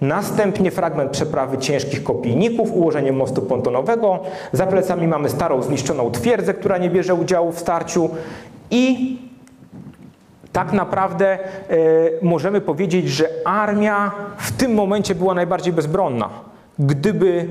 [0.00, 4.18] następnie fragment przeprawy ciężkich kopijników, ułożenie mostu pontonowego.
[4.52, 8.10] Za plecami mamy starą, zniszczoną twierdzę, która nie bierze udziału w starciu
[8.70, 9.16] i
[10.52, 11.38] tak naprawdę e,
[12.22, 16.30] możemy powiedzieć, że armia w tym momencie była najbardziej bezbronna.
[16.78, 17.46] Gdyby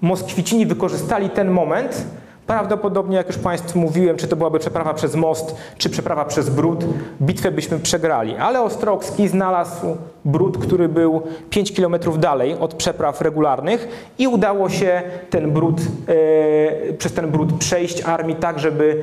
[0.00, 2.06] Moskwicini wykorzystali ten moment,
[2.46, 6.84] Prawdopodobnie, jak już Państwu mówiłem, czy to byłaby przeprawa przez most, czy przeprawa przez brud,
[7.22, 8.36] bitwę byśmy przegrali.
[8.36, 13.88] Ale Ostrowski znalazł brud, który był 5 km dalej od przepraw regularnych
[14.18, 19.02] i udało się ten brud, e, przez ten brud przejść armii tak, żeby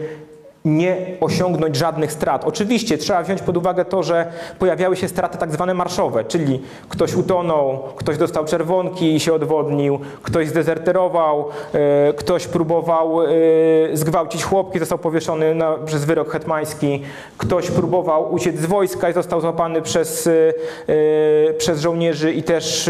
[0.65, 2.45] nie osiągnąć żadnych strat.
[2.45, 4.25] Oczywiście trzeba wziąć pod uwagę to, że
[4.59, 9.99] pojawiały się straty tak zwane marszowe, czyli ktoś utonął, ktoś dostał czerwonki i się odwodnił,
[10.23, 13.27] ktoś zdezerterował, e, ktoś próbował e,
[13.93, 17.01] zgwałcić chłopki, został powieszony na, przez wyrok hetmański,
[17.37, 22.89] ktoś próbował uciec z wojska i został złapany przez, e, przez żołnierzy i też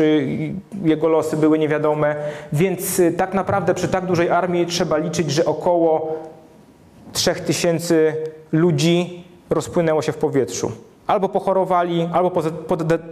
[0.83, 2.15] jego losy były niewiadome.
[2.53, 6.15] Więc tak naprawdę przy tak dużej armii trzeba liczyć, że około
[7.13, 8.15] 3000
[8.51, 10.71] ludzi rozpłynęło się w powietrzu.
[11.07, 12.31] Albo pochorowali, albo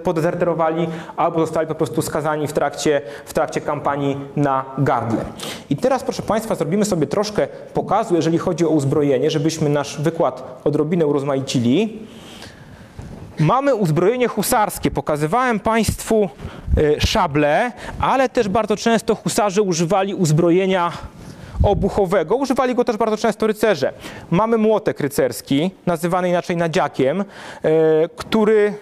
[0.04, 0.88] podezerterowali,
[1.18, 5.26] albo zostali po prostu skazani w trakcie, w trakcie kampanii na gardle.
[5.70, 10.62] I teraz, proszę Państwa, zrobimy sobie troszkę pokazu, jeżeli chodzi o uzbrojenie, żebyśmy nasz wykład
[10.64, 12.00] odrobinę urozmaicili.
[13.40, 14.92] Mamy uzbrojenie husarskie.
[14.92, 16.30] Pokazywałem Państwu
[16.78, 20.92] y, szable, ale też bardzo często husarze używali uzbrojenia
[21.64, 22.36] obuchowego.
[22.36, 23.94] Używali go też bardzo często rycerze.
[24.32, 27.26] Mamy młotek rycerski, nazywany inaczej nadziakiem, e,
[28.16, 28.74] który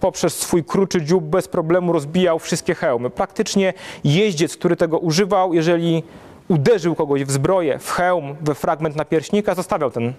[0.00, 3.10] poprzez swój kruczy dziób bez problemu rozbijał wszystkie hełmy.
[3.10, 6.02] Praktycznie jeździec, który tego używał, jeżeli
[6.48, 10.12] uderzył kogoś w zbroję, w hełm, we fragment napierśnika, zostawiał ten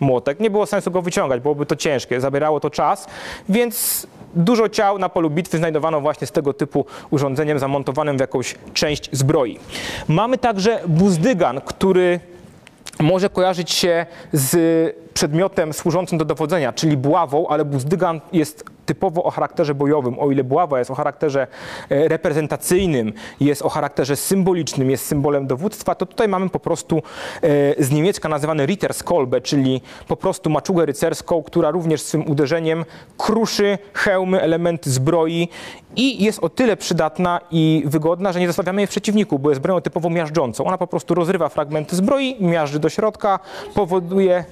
[0.00, 0.40] młotek.
[0.40, 3.06] Nie było sensu go wyciągać, byłoby to ciężkie, zabierało to czas,
[3.48, 8.54] więc dużo ciał na polu bitwy znajdowano właśnie z tego typu urządzeniem zamontowanym w jakąś
[8.74, 9.58] część zbroi.
[10.08, 12.20] Mamy także buzdygan, który
[13.00, 19.30] może kojarzyć się z przedmiotem służącym do dowodzenia, czyli buławą, ale buzdygan jest typowo o
[19.30, 21.46] charakterze bojowym, o ile buława jest o charakterze
[21.90, 27.84] e, reprezentacyjnym, jest o charakterze symbolicznym, jest symbolem dowództwa, to tutaj mamy po prostu e,
[27.84, 32.84] z niemiecka nazywany Ritterskolbe, czyli po prostu maczugę rycerską, która również swym uderzeniem
[33.16, 35.48] kruszy hełmy, elementy zbroi
[35.96, 39.60] i jest o tyle przydatna i wygodna, że nie zostawiamy jej w przeciwniku, bo jest
[39.60, 40.64] bronią typowo miażdżącą.
[40.64, 43.38] Ona po prostu rozrywa fragmenty zbroi, miażdży do środka,
[43.74, 44.44] powoduje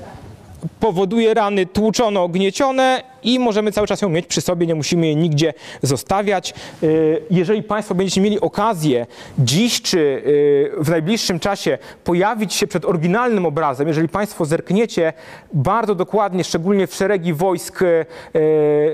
[0.80, 5.16] powoduje rany tłuczono, gniecione i możemy cały czas ją mieć przy sobie, nie musimy jej
[5.16, 6.54] nigdzie zostawiać.
[6.82, 9.06] Y, jeżeli Państwo będziecie mieli okazję
[9.38, 15.12] dziś czy y, w najbliższym czasie pojawić się przed oryginalnym obrazem, jeżeli Państwo zerkniecie
[15.52, 18.06] bardzo dokładnie, szczególnie w szeregi wojsk, y,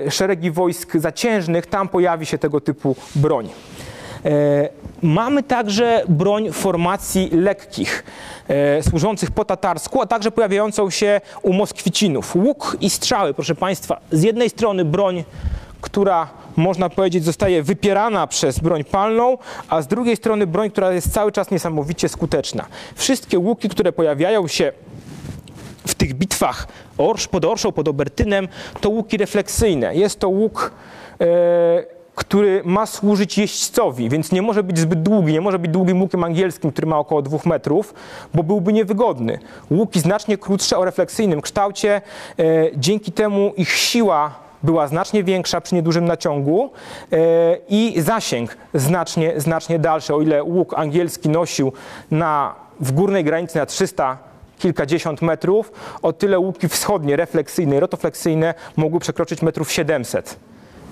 [0.09, 3.49] szeregi wojsk zaciężnych, tam pojawi się tego typu broń.
[5.01, 8.03] Mamy także broń formacji lekkich,
[8.47, 12.35] e, służących po tatarsku, a także pojawiającą się u Moskwicinów.
[12.35, 13.99] Łuk i strzały, proszę Państwa.
[14.11, 15.23] Z jednej strony broń,
[15.81, 19.37] która można powiedzieć zostaje wypierana przez broń palną,
[19.69, 22.65] a z drugiej strony broń, która jest cały czas niesamowicie skuteczna.
[22.95, 24.71] Wszystkie łuki, które pojawiają się
[25.87, 26.67] w tych bitwach
[26.97, 28.47] Orsz, pod Orszą, pod Obertynem,
[28.81, 29.95] to łuki refleksyjne.
[29.95, 30.71] Jest to łuk...
[31.21, 36.01] E, który ma służyć jeźdźcowi, więc nie może być zbyt długi, nie może być długim
[36.01, 37.93] łukiem angielskim, który ma około dwóch metrów,
[38.33, 39.39] bo byłby niewygodny.
[39.71, 42.01] Łuki znacznie krótsze o refleksyjnym kształcie,
[42.39, 42.43] e,
[42.75, 46.71] dzięki temu ich siła była znacznie większa przy niedużym naciągu
[47.11, 47.17] e,
[47.69, 50.15] i zasięg znacznie, znacznie dalszy.
[50.15, 51.73] O ile łuk angielski nosił
[52.11, 54.17] na, w górnej granicy na 300
[54.59, 60.35] kilkadziesiąt metrów, o tyle łuki wschodnie, refleksyjne i rotofleksyjne mogły przekroczyć metrów 700.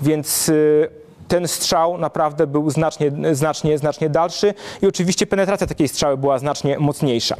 [0.01, 1.00] Więc e,
[1.31, 6.79] ten strzał naprawdę był znacznie, znacznie, znacznie dalszy i oczywiście penetracja takiej strzały była znacznie
[6.79, 7.35] mocniejsza.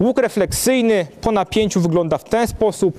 [0.00, 2.98] Łuk refleksyjny po napięciu wygląda w ten sposób.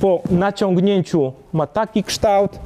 [0.00, 2.58] Po naciągnięciu ma taki kształt.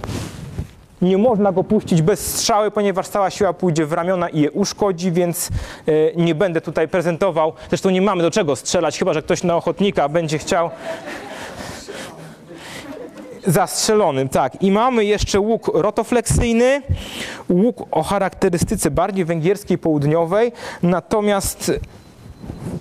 [1.02, 5.12] Nie można go puścić bez strzały, ponieważ cała siła pójdzie w ramiona i je uszkodzi,
[5.12, 5.48] więc
[5.86, 7.52] e, nie będę tutaj prezentował.
[7.68, 10.70] Zresztą nie mamy do czego strzelać, chyba że ktoś na ochotnika będzie chciał
[13.47, 14.62] zastrzelonym, tak.
[14.62, 16.82] I mamy jeszcze łuk rotofleksyjny,
[17.49, 21.72] łuk o charakterystyce bardziej węgierskiej, południowej, natomiast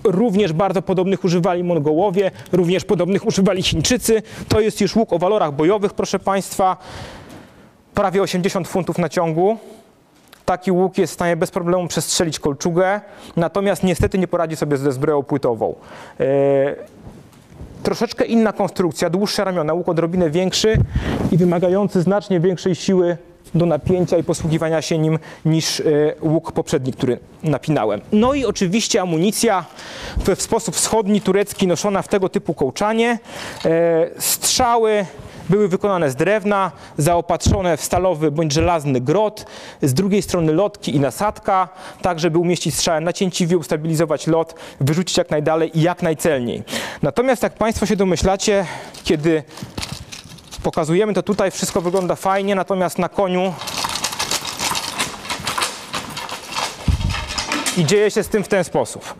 [0.04, 4.22] również bardzo podobnych używali Mongołowie, również podobnych używali Chińczycy.
[4.48, 6.76] To jest już łuk o walorach bojowych, proszę Państwa,
[7.94, 9.58] prawie 80 funtów na ciągu.
[10.44, 13.00] Taki łuk jest w stanie bez problemu przestrzelić kolczugę,
[13.36, 15.74] natomiast niestety nie poradzi sobie ze zbroją płytową.
[17.82, 20.76] Troszeczkę inna konstrukcja, dłuższe ramiona, łuk odrobinę większy
[21.32, 23.16] i wymagający znacznie większej siły
[23.54, 25.84] do napięcia i posługiwania się nim niż e,
[26.22, 28.00] łuk poprzedni, który napinałem.
[28.12, 29.64] No i oczywiście amunicja
[30.36, 33.18] w sposób wschodni, turecki, noszona w tego typu kołczanie,
[33.64, 35.06] e, strzały,
[35.50, 39.46] były wykonane z drewna, zaopatrzone w stalowy bądź żelazny grot,
[39.82, 41.68] z drugiej strony lotki i nasadka,
[42.02, 46.62] tak żeby umieścić strzałę na cięciwie, ustabilizować lot, wyrzucić jak najdalej i jak najcelniej.
[47.02, 48.66] Natomiast jak Państwo się domyślacie,
[49.04, 49.42] kiedy
[50.62, 53.54] pokazujemy to tutaj, wszystko wygląda fajnie, natomiast na koniu
[57.76, 59.14] i dzieje się z tym w ten sposób.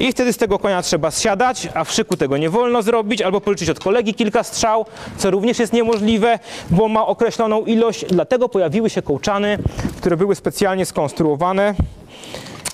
[0.00, 3.40] I wtedy z tego konia trzeba zsiadać, a w szyku tego nie wolno zrobić, albo
[3.40, 4.86] policzyć od kolegi kilka strzał,
[5.16, 6.38] co również jest niemożliwe,
[6.70, 8.04] bo ma określoną ilość.
[8.04, 9.58] Dlatego pojawiły się kołczany,
[9.96, 11.74] które były specjalnie skonstruowane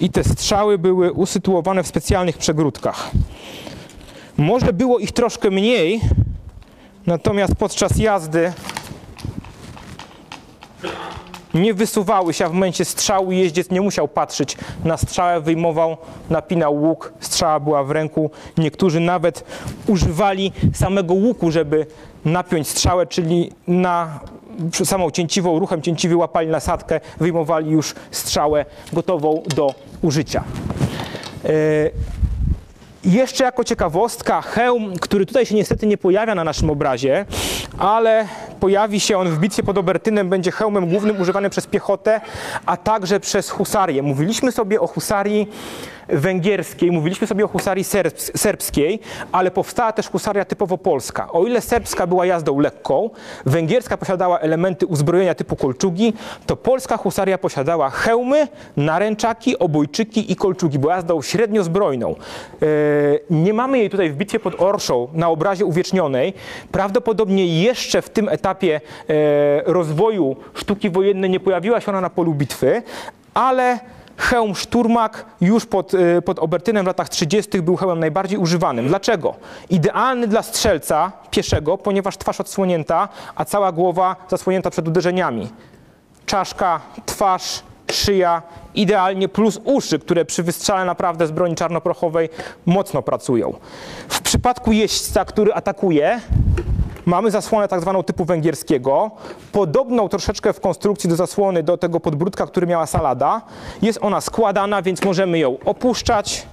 [0.01, 3.11] i te strzały były usytuowane w specjalnych przegródkach.
[4.37, 6.01] Może było ich troszkę mniej,
[7.07, 8.53] natomiast podczas jazdy
[11.57, 15.97] nie wysuwały się, a w momencie strzału jeździec nie musiał patrzeć na strzałę, wyjmował,
[16.31, 18.31] napinał łuk, strzała była w ręku.
[18.59, 19.45] Niektórzy nawet
[19.87, 21.87] używali samego łuku, żeby
[22.25, 24.21] napiąć strzałę, czyli na
[24.85, 30.45] samą cięciwą, ruchem cięciwy łapali nasadkę, wyjmowali już strzałę gotową do użycia.
[31.45, 31.51] E,
[33.05, 37.25] jeszcze jako ciekawostka, hełm, który tutaj się niestety nie pojawia na naszym obrazie,
[37.79, 38.29] ale
[38.61, 42.21] pojawi się on w bitwie pod Obertynem, będzie hełmem głównym używany przez piechotę,
[42.67, 44.03] a także przez husarię.
[44.03, 45.49] Mówiliśmy sobie o husarii
[46.09, 47.85] węgierskiej, mówiliśmy sobie o husarii
[48.35, 49.01] serbskiej,
[49.33, 51.33] ale powstała też husaria typowo polska.
[51.33, 53.11] O ile serbska była jazdą lekką,
[53.47, 56.13] węgierska posiadała elementy uzbrojenia typu kolczugi,
[56.47, 62.15] to polska husaria posiadała hełmy, naręczaki, obojczyki i kolczugi, była jazdą średnio zbrojną.
[62.63, 62.67] E,
[63.31, 66.35] nie mamy jej tutaj w bitwie pod Orszą na obrazie uwiecznionej.
[66.73, 68.81] Prawdopodobnie jeszcze w tym etapie e,
[69.65, 72.83] rozwoju sztuki wojennej nie pojawiła się ona na polu bitwy,
[73.35, 73.79] ale
[74.17, 77.63] hełm szturmak już pod, y, pod Obertynem w latach 30.
[77.63, 78.89] był hełmem najbardziej używanym.
[78.89, 79.35] Dlaczego?
[79.71, 85.49] Idealny dla strzelca pieszego, ponieważ twarz odsłonięta, a cała głowa zasłonięta przed uderzeniami.
[86.27, 88.43] Czaszka, twarz, szyja,
[88.75, 92.29] idealnie plus uszy, które przy wystrzale naprawdę z broni czarnoprochowej
[92.67, 93.55] mocno pracują.
[94.09, 96.21] W przypadku jeźdźca, który atakuje,
[97.07, 99.11] mamy zasłonę tak zwaną typu węgierskiego,
[99.53, 103.43] podobną troszeczkę w konstrukcji do zasłony do tego podbródka, który miała salada.
[103.83, 106.47] Jest ona składana, więc możemy ją opuszczać.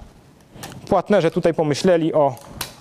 [0.88, 2.34] Płatnerze tutaj pomyśleli o,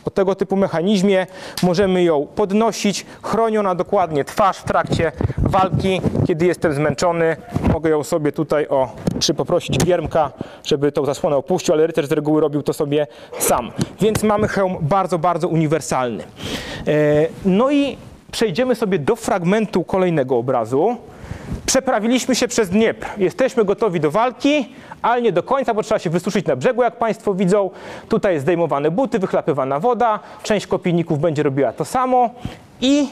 [0.06, 1.28] o tego typu mechanizmie.
[1.64, 3.06] Możemy ją podnosić.
[3.24, 6.02] Chroni ona dokładnie twarz w trakcie walki.
[6.28, 7.36] Kiedy jestem zmęczony,
[7.74, 8.90] mogę ją sobie tutaj o,
[9.20, 10.32] czy poprosić giermka,
[10.64, 13.08] żeby tą zasłonę opuścił, ale rycerz z reguły robił to sobie
[13.40, 13.72] sam.
[14.02, 16.24] Więc mamy hełm bardzo, bardzo uniwersalny.
[16.88, 17.98] E, No i
[18.32, 20.98] przejdziemy sobie do fragmentu kolejnego obrazu.
[21.66, 23.08] Przeprawiliśmy się przez Dniepr.
[23.18, 26.98] Jesteśmy gotowi do walki, ale nie do końca, bo trzeba się wysuszyć na brzegu, jak
[26.98, 27.70] Państwo widzą.
[28.10, 30.20] Tutaj zdejmowane buty, wychlapywana woda.
[30.44, 32.30] Część kopijników będzie robiła to samo.
[32.82, 33.08] I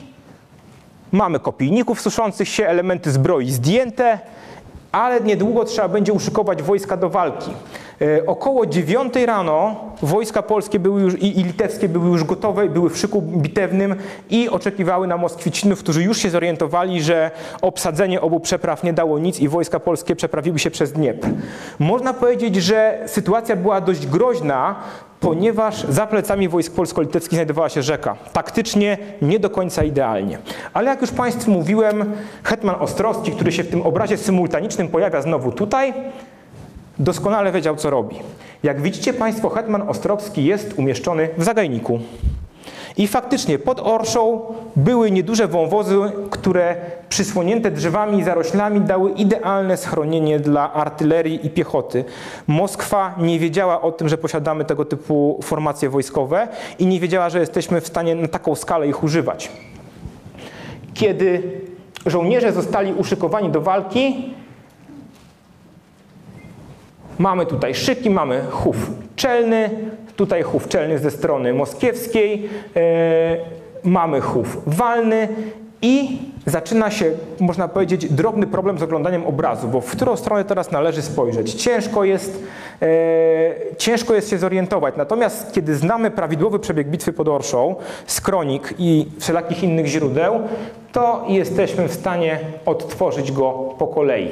[1.12, 4.20] mamy kopijników suszących się, elementy zbroi zdjęte,
[4.92, 7.52] ale niedługo trzeba będzie uszykować wojska do walki.
[8.02, 12.90] E, Około 9 rano wojska polskie były już, i, i litewskie były już gotowe, były
[12.90, 13.96] w szyku bitewnym
[14.30, 17.32] i oczekiwały na Moskwicinów, którzy już się zorientowali, że
[17.62, 21.28] obsadzenie obu przepraw nie dało nic i wojska polskie przeprawiły się przez Dniepr.
[21.80, 24.76] Można powiedzieć, że sytuacja była dość groźna,
[25.22, 28.16] ponieważ za plecami wojsk polsko-litewskich znajdowała się rzeka.
[28.34, 30.38] Taktycznie nie do końca idealnie.
[30.74, 32.14] Ale jak już Państwu mówiłem,
[32.44, 35.94] hetman Ostrowski, który się w tym obrazie symultanicznym pojawia znowu tutaj,
[37.00, 38.16] doskonale wiedział, co robi.
[38.64, 42.00] Jak widzicie Państwo, hetman Ostrowski jest umieszczony w zagajniku.
[42.98, 44.42] I faktycznie pod Orszą
[44.76, 46.76] były nieduże wąwozy, które
[47.10, 52.06] przysłonięte drzewami i zaroślami dały idealne schronienie dla artylerii i piechoty.
[52.48, 56.48] Moskwa nie wiedziała o tym, że posiadamy tego typu formacje wojskowe
[56.80, 59.52] i nie wiedziała, że jesteśmy w stanie na taką skalę ich używać.
[60.94, 61.44] Kiedy
[62.06, 64.34] żołnierze zostali uszykowani do walki,
[67.22, 68.76] Mamy tutaj szyki, mamy chów
[69.16, 69.70] czelny,
[70.16, 73.38] tutaj chów czelny ze strony moskiewskiej, e,
[73.84, 75.28] mamy chów walny
[75.82, 80.72] i zaczyna się, można powiedzieć, drobny problem z oglądaniem obrazu, bo w którą stronę teraz
[80.72, 81.54] należy spojrzeć.
[81.54, 82.44] Ciężko jest,
[82.82, 82.88] e,
[83.78, 84.96] ciężko jest się zorientować.
[84.98, 90.40] Natomiast kiedy znamy prawidłowy przebieg bitwy pod Orszą z kronik i wszelakich innych źródeł,
[90.92, 94.30] to jesteśmy w stanie odtworzyć go po kolei.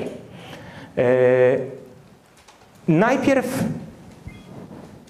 [0.98, 1.79] E,
[2.90, 3.46] Najpierw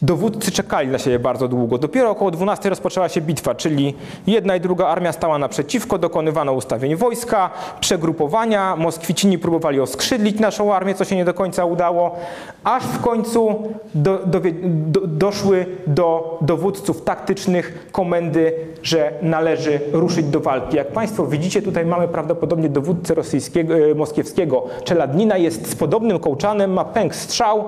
[0.01, 1.77] dowódcy czekali na siebie bardzo długo.
[1.77, 3.95] Dopiero około 12 rozpoczęła się bitwa, czyli
[4.27, 10.95] jedna i druga armia stała naprzeciwko, dokonywano ustawień wojska, przegrupowania, Moskwicini próbowali oskrzydlić naszą armię,
[10.95, 12.15] co się nie do końca udało,
[12.63, 13.63] aż w końcu
[13.95, 20.77] do, dowie- do, doszły do dowódców taktycznych komendy, że należy ruszyć do walki.
[20.77, 24.63] Jak Państwo widzicie, tutaj mamy prawdopodobnie dowódcę rosyjskiego, e, moskiewskiego.
[24.83, 27.63] Czeladnina jest z podobnym kołczanem, ma pęk strzał,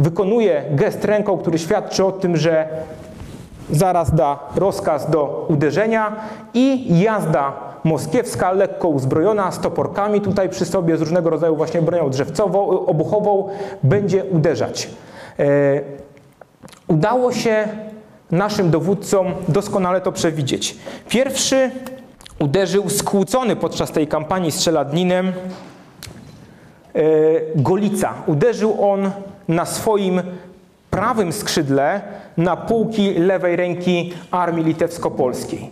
[0.00, 2.68] wykonuje gest ręką, który świadczy o tym, że
[3.70, 6.16] zaraz da rozkaz do uderzenia
[6.54, 7.52] i jazda
[7.84, 13.48] moskiewska, lekko uzbrojona, z toporkami tutaj przy sobie, z różnego rodzaju właśnie bronią drzewcową, obuchową,
[13.82, 14.88] będzie uderzać.
[15.38, 15.44] E,
[16.88, 17.68] udało się
[18.30, 20.76] naszym dowódcom doskonale to przewidzieć.
[21.08, 21.70] Pierwszy
[22.38, 25.32] uderzył skłócony podczas tej kampanii z Czeladninem e,
[27.54, 28.14] Golica.
[28.26, 29.10] Uderzył on
[29.50, 30.22] na swoim
[30.90, 32.00] prawym skrzydle
[32.36, 35.70] na pułki lewej ręki armii litewsko-polskiej.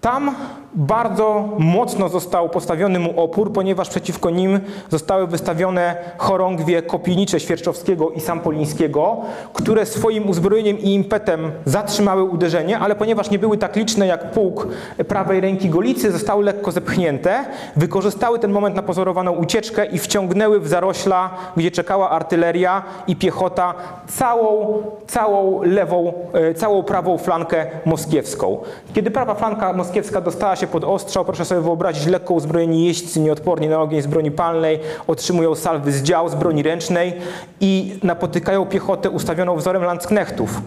[0.00, 0.34] Tam
[0.76, 4.60] bardzo mocno został postawiony mu opór, ponieważ przeciwko nim
[4.90, 9.16] zostały wystawione chorągwie kopijnicze Świerczowskiego i Sampolińskiego,
[9.52, 14.68] które swoim uzbrojeniem i impetem zatrzymały uderzenie, ale ponieważ nie były tak liczne jak pułk
[15.08, 17.44] prawej ręki Golicy, zostały lekko zepchnięte,
[17.76, 23.74] wykorzystały ten moment na pozorowaną ucieczkę i wciągnęły w zarośla, gdzie czekała artyleria i piechota,
[24.06, 28.58] całą, całą lewą, e, całą prawą flankę moskiewską.
[28.94, 33.68] Kiedy prawa flanka moskiewska dostała się pod ostrzał, proszę sobie wyobrazić, lekko uzbrojeni jeźdźcy, nieodporni
[33.68, 37.12] na ogień z broni palnej, otrzymują salwy z dział, z broni ręcznej
[37.60, 40.60] i napotykają piechotę ustawioną wzorem Landsknechtów.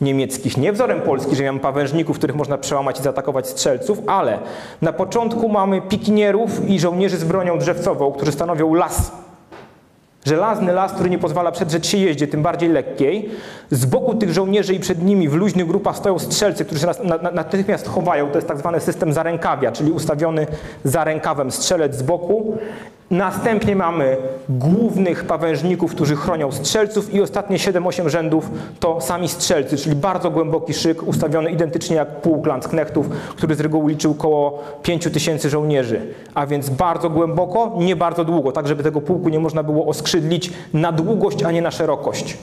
[0.00, 4.38] Niemieckich, nie wzorem Polski, że mamy pawężników, których można przełamać i zaatakować strzelców, ale
[4.82, 9.12] na początku mamy pikinierów i żołnierzy z bronią drzewcową, którzy stanowią las
[10.26, 13.30] Żelazny las, który nie pozwala przedrzeć się jeździe, tym bardziej lekkiej.
[13.70, 16.86] Z boku tych żołnierzy i przed nimi w luźnych grupach stoją strzelcy, którzy się
[17.32, 18.30] natychmiast chowają.
[18.30, 20.46] To jest tak zwany system zarękawia, czyli ustawiony
[20.84, 22.58] za rękawem strzelec z boku.
[23.10, 24.16] Następnie mamy
[24.48, 28.50] głównych pawężników, którzy chronią strzelców i ostatnie 7-8 rzędów
[28.80, 33.90] to sami strzelcy, czyli bardzo głęboki szyk ustawiony identycznie jak pułk Landsknechtów, który z reguły
[33.90, 36.00] liczył około 5 tysięcy żołnierzy.
[36.34, 40.52] A więc bardzo głęboko, nie bardzo długo, tak żeby tego pułku nie można było oskrzydlić
[40.74, 42.38] na długość, a nie na szerokość.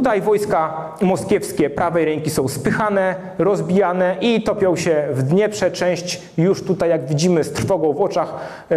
[0.00, 5.70] Tutaj wojska moskiewskie prawej ręki są spychane, rozbijane i topią się w Dnieprze.
[5.70, 8.34] Część już tutaj, jak widzimy, z trwogą w oczach
[8.70, 8.76] e,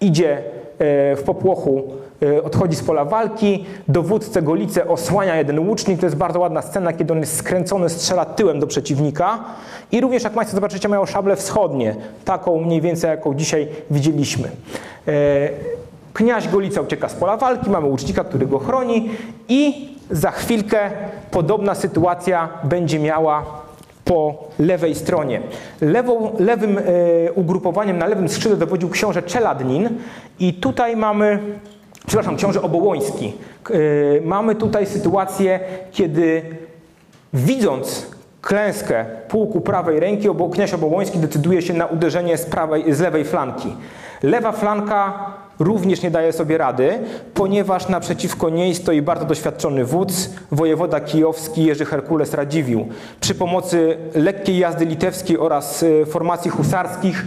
[0.00, 0.40] idzie e,
[1.16, 1.82] w popłochu,
[2.22, 3.64] e, odchodzi z pola walki.
[3.88, 6.00] Dowódcę Golice osłania jeden łucznik.
[6.00, 9.38] To jest bardzo ładna scena, kiedy on jest skręcony, strzela tyłem do przeciwnika.
[9.92, 14.48] I również, jak Państwo zobaczycie, mają szable wschodnie, taką mniej więcej, jaką dzisiaj widzieliśmy.
[16.12, 19.10] Kniaź Golica ucieka z pola walki, mamy łucznika, który go chroni
[19.48, 20.90] i za chwilkę
[21.30, 23.44] podobna sytuacja będzie miała
[24.04, 25.40] po lewej stronie.
[25.80, 26.82] Lewą, lewym e,
[27.32, 29.88] ugrupowaniem na lewym skrzydle dowodził książę Czeladnin
[30.40, 31.38] i tutaj mamy,
[32.06, 33.32] przepraszam, książę Obołoński.
[33.70, 33.74] E,
[34.20, 35.60] mamy tutaj sytuację,
[35.92, 36.42] kiedy
[37.32, 38.06] widząc
[38.42, 43.24] klęskę pułku prawej ręki, obo, kniaź Obołoński decyduje się na uderzenie z, prawej, z lewej
[43.24, 43.74] flanki.
[44.22, 46.98] Lewa flanka również nie daje sobie rady,
[47.34, 52.88] ponieważ naprzeciwko niej stoi bardzo doświadczony wódz, wojewoda kijowski Jerzy Herkules Radziwiłł.
[53.20, 57.24] Przy pomocy lekkiej jazdy litewskiej oraz e, formacji husarskich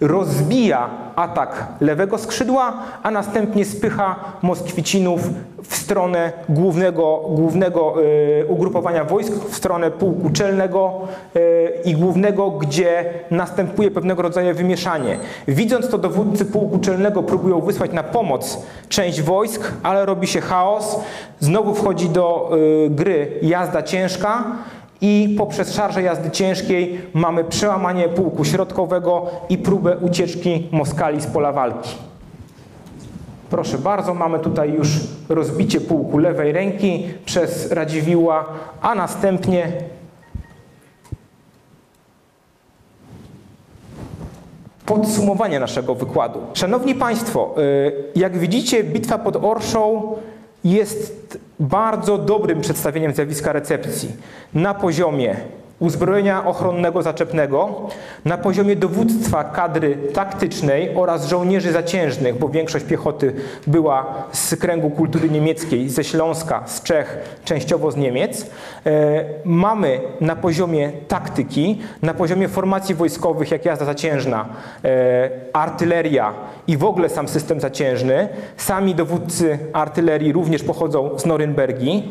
[0.00, 2.72] rozbija atak lewego skrzydła,
[3.02, 5.20] a następnie spycha Moskwicinów
[5.62, 10.92] w stronę głównego, głównego y, ugrupowania wojsk, w stronę pułku czelnego
[11.36, 15.18] y, i głównego, gdzie następuje pewnego rodzaju wymieszanie.
[15.48, 21.00] Widząc to dowódcy pułku czelnego próbują wysłać na pomoc część wojsk, ale robi się chaos.
[21.40, 22.50] Znowu wchodzi do
[22.86, 24.44] y, gry jazda ciężka
[25.00, 31.52] i poprzez szarżę jazdy ciężkiej mamy przełamanie pułku środkowego i próbę ucieczki Moskali z pola
[31.52, 31.90] walki.
[33.50, 34.88] Proszę bardzo, mamy tutaj już
[35.28, 38.44] rozbicie pułku lewej ręki przez Radziwiła,
[38.80, 39.72] a następnie
[44.86, 46.40] podsumowanie naszego wykładu.
[46.54, 50.14] Szanowni Państwo, y, jak widzicie, bitwa pod Orszą
[50.70, 54.12] jest bardzo dobrym przedstawieniem zjawiska recepcji
[54.54, 55.36] na poziomie
[55.80, 57.88] uzbrojenia ochronnego zaczepnego,
[58.24, 63.34] na poziomie dowództwa kadry taktycznej oraz żołnierzy zaciężnych, bo większość piechoty
[63.66, 68.46] była z kręgu kultury niemieckiej, ze Śląska, z Czech, częściowo z Niemiec.
[68.86, 74.46] E, mamy na poziomie taktyki, na poziomie formacji wojskowych, jak jazda zaciężna,
[74.84, 76.34] e, artyleria
[76.66, 78.28] i w ogóle sam system zaciężny.
[78.56, 82.08] Sami dowódcy artylerii również pochodzą z Norymbergi.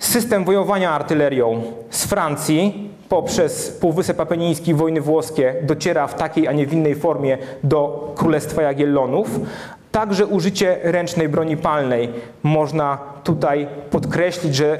[0.00, 6.66] System wojowania artylerią z Francji poprzez Półwysep Apeniński wojny włoskie dociera w takiej, a nie
[6.66, 9.40] w innej formie do Królestwa Jagiellonów.
[9.92, 12.08] Także użycie ręcznej broni palnej
[12.42, 14.78] można tutaj podkreślić, że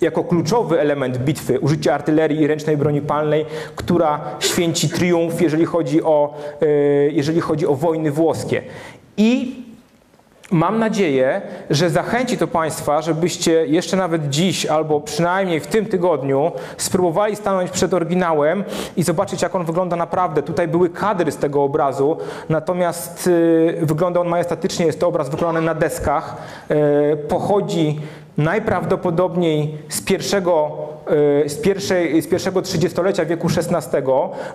[0.00, 3.46] jako kluczowy element bitwy użycie artylerii i ręcznej broni palnej,
[3.76, 6.66] która święci triumf, jeżeli chodzi o, e,
[7.10, 8.62] jeżeli chodzi o wojny włoskie.
[9.16, 9.62] I
[10.50, 11.40] Mam nadzieję,
[11.70, 17.70] że zachęci to Państwa, żebyście jeszcze nawet dziś albo przynajmniej w tym tygodniu spróbowali stanąć
[17.70, 18.64] przed oryginałem
[18.96, 20.42] i zobaczyć, jak on wygląda naprawdę.
[20.42, 22.16] Tutaj były kadry z tego obrazu,
[22.48, 24.86] natomiast y, wygląda on majestatycznie.
[24.86, 26.36] Jest to obraz wykonany na deskach.
[26.70, 28.00] Y, pochodzi
[28.36, 30.76] najprawdopodobniej z pierwszego,
[31.46, 34.02] z, pierwszej, z pierwszego trzydziestolecia wieku XVI.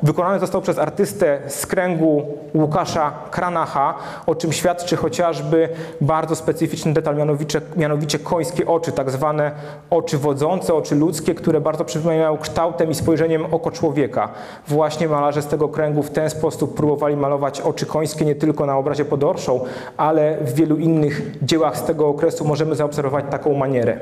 [0.03, 2.23] Wykonany został przez artystę z kręgu
[2.55, 3.95] Łukasza Kranacha,
[4.25, 5.69] o czym świadczy chociażby
[6.01, 9.51] bardzo specyficzny detal, mianowicie, mianowicie końskie oczy, tak zwane
[9.89, 14.29] oczy wodzące, oczy ludzkie, które bardzo przypominają kształtem i spojrzeniem oko człowieka.
[14.67, 18.77] Właśnie malarze z tego kręgu w ten sposób próbowali malować oczy końskie nie tylko na
[18.77, 19.59] obrazie pod Orszą,
[19.97, 23.97] ale w wielu innych dziełach z tego okresu możemy zaobserwować taką manierę.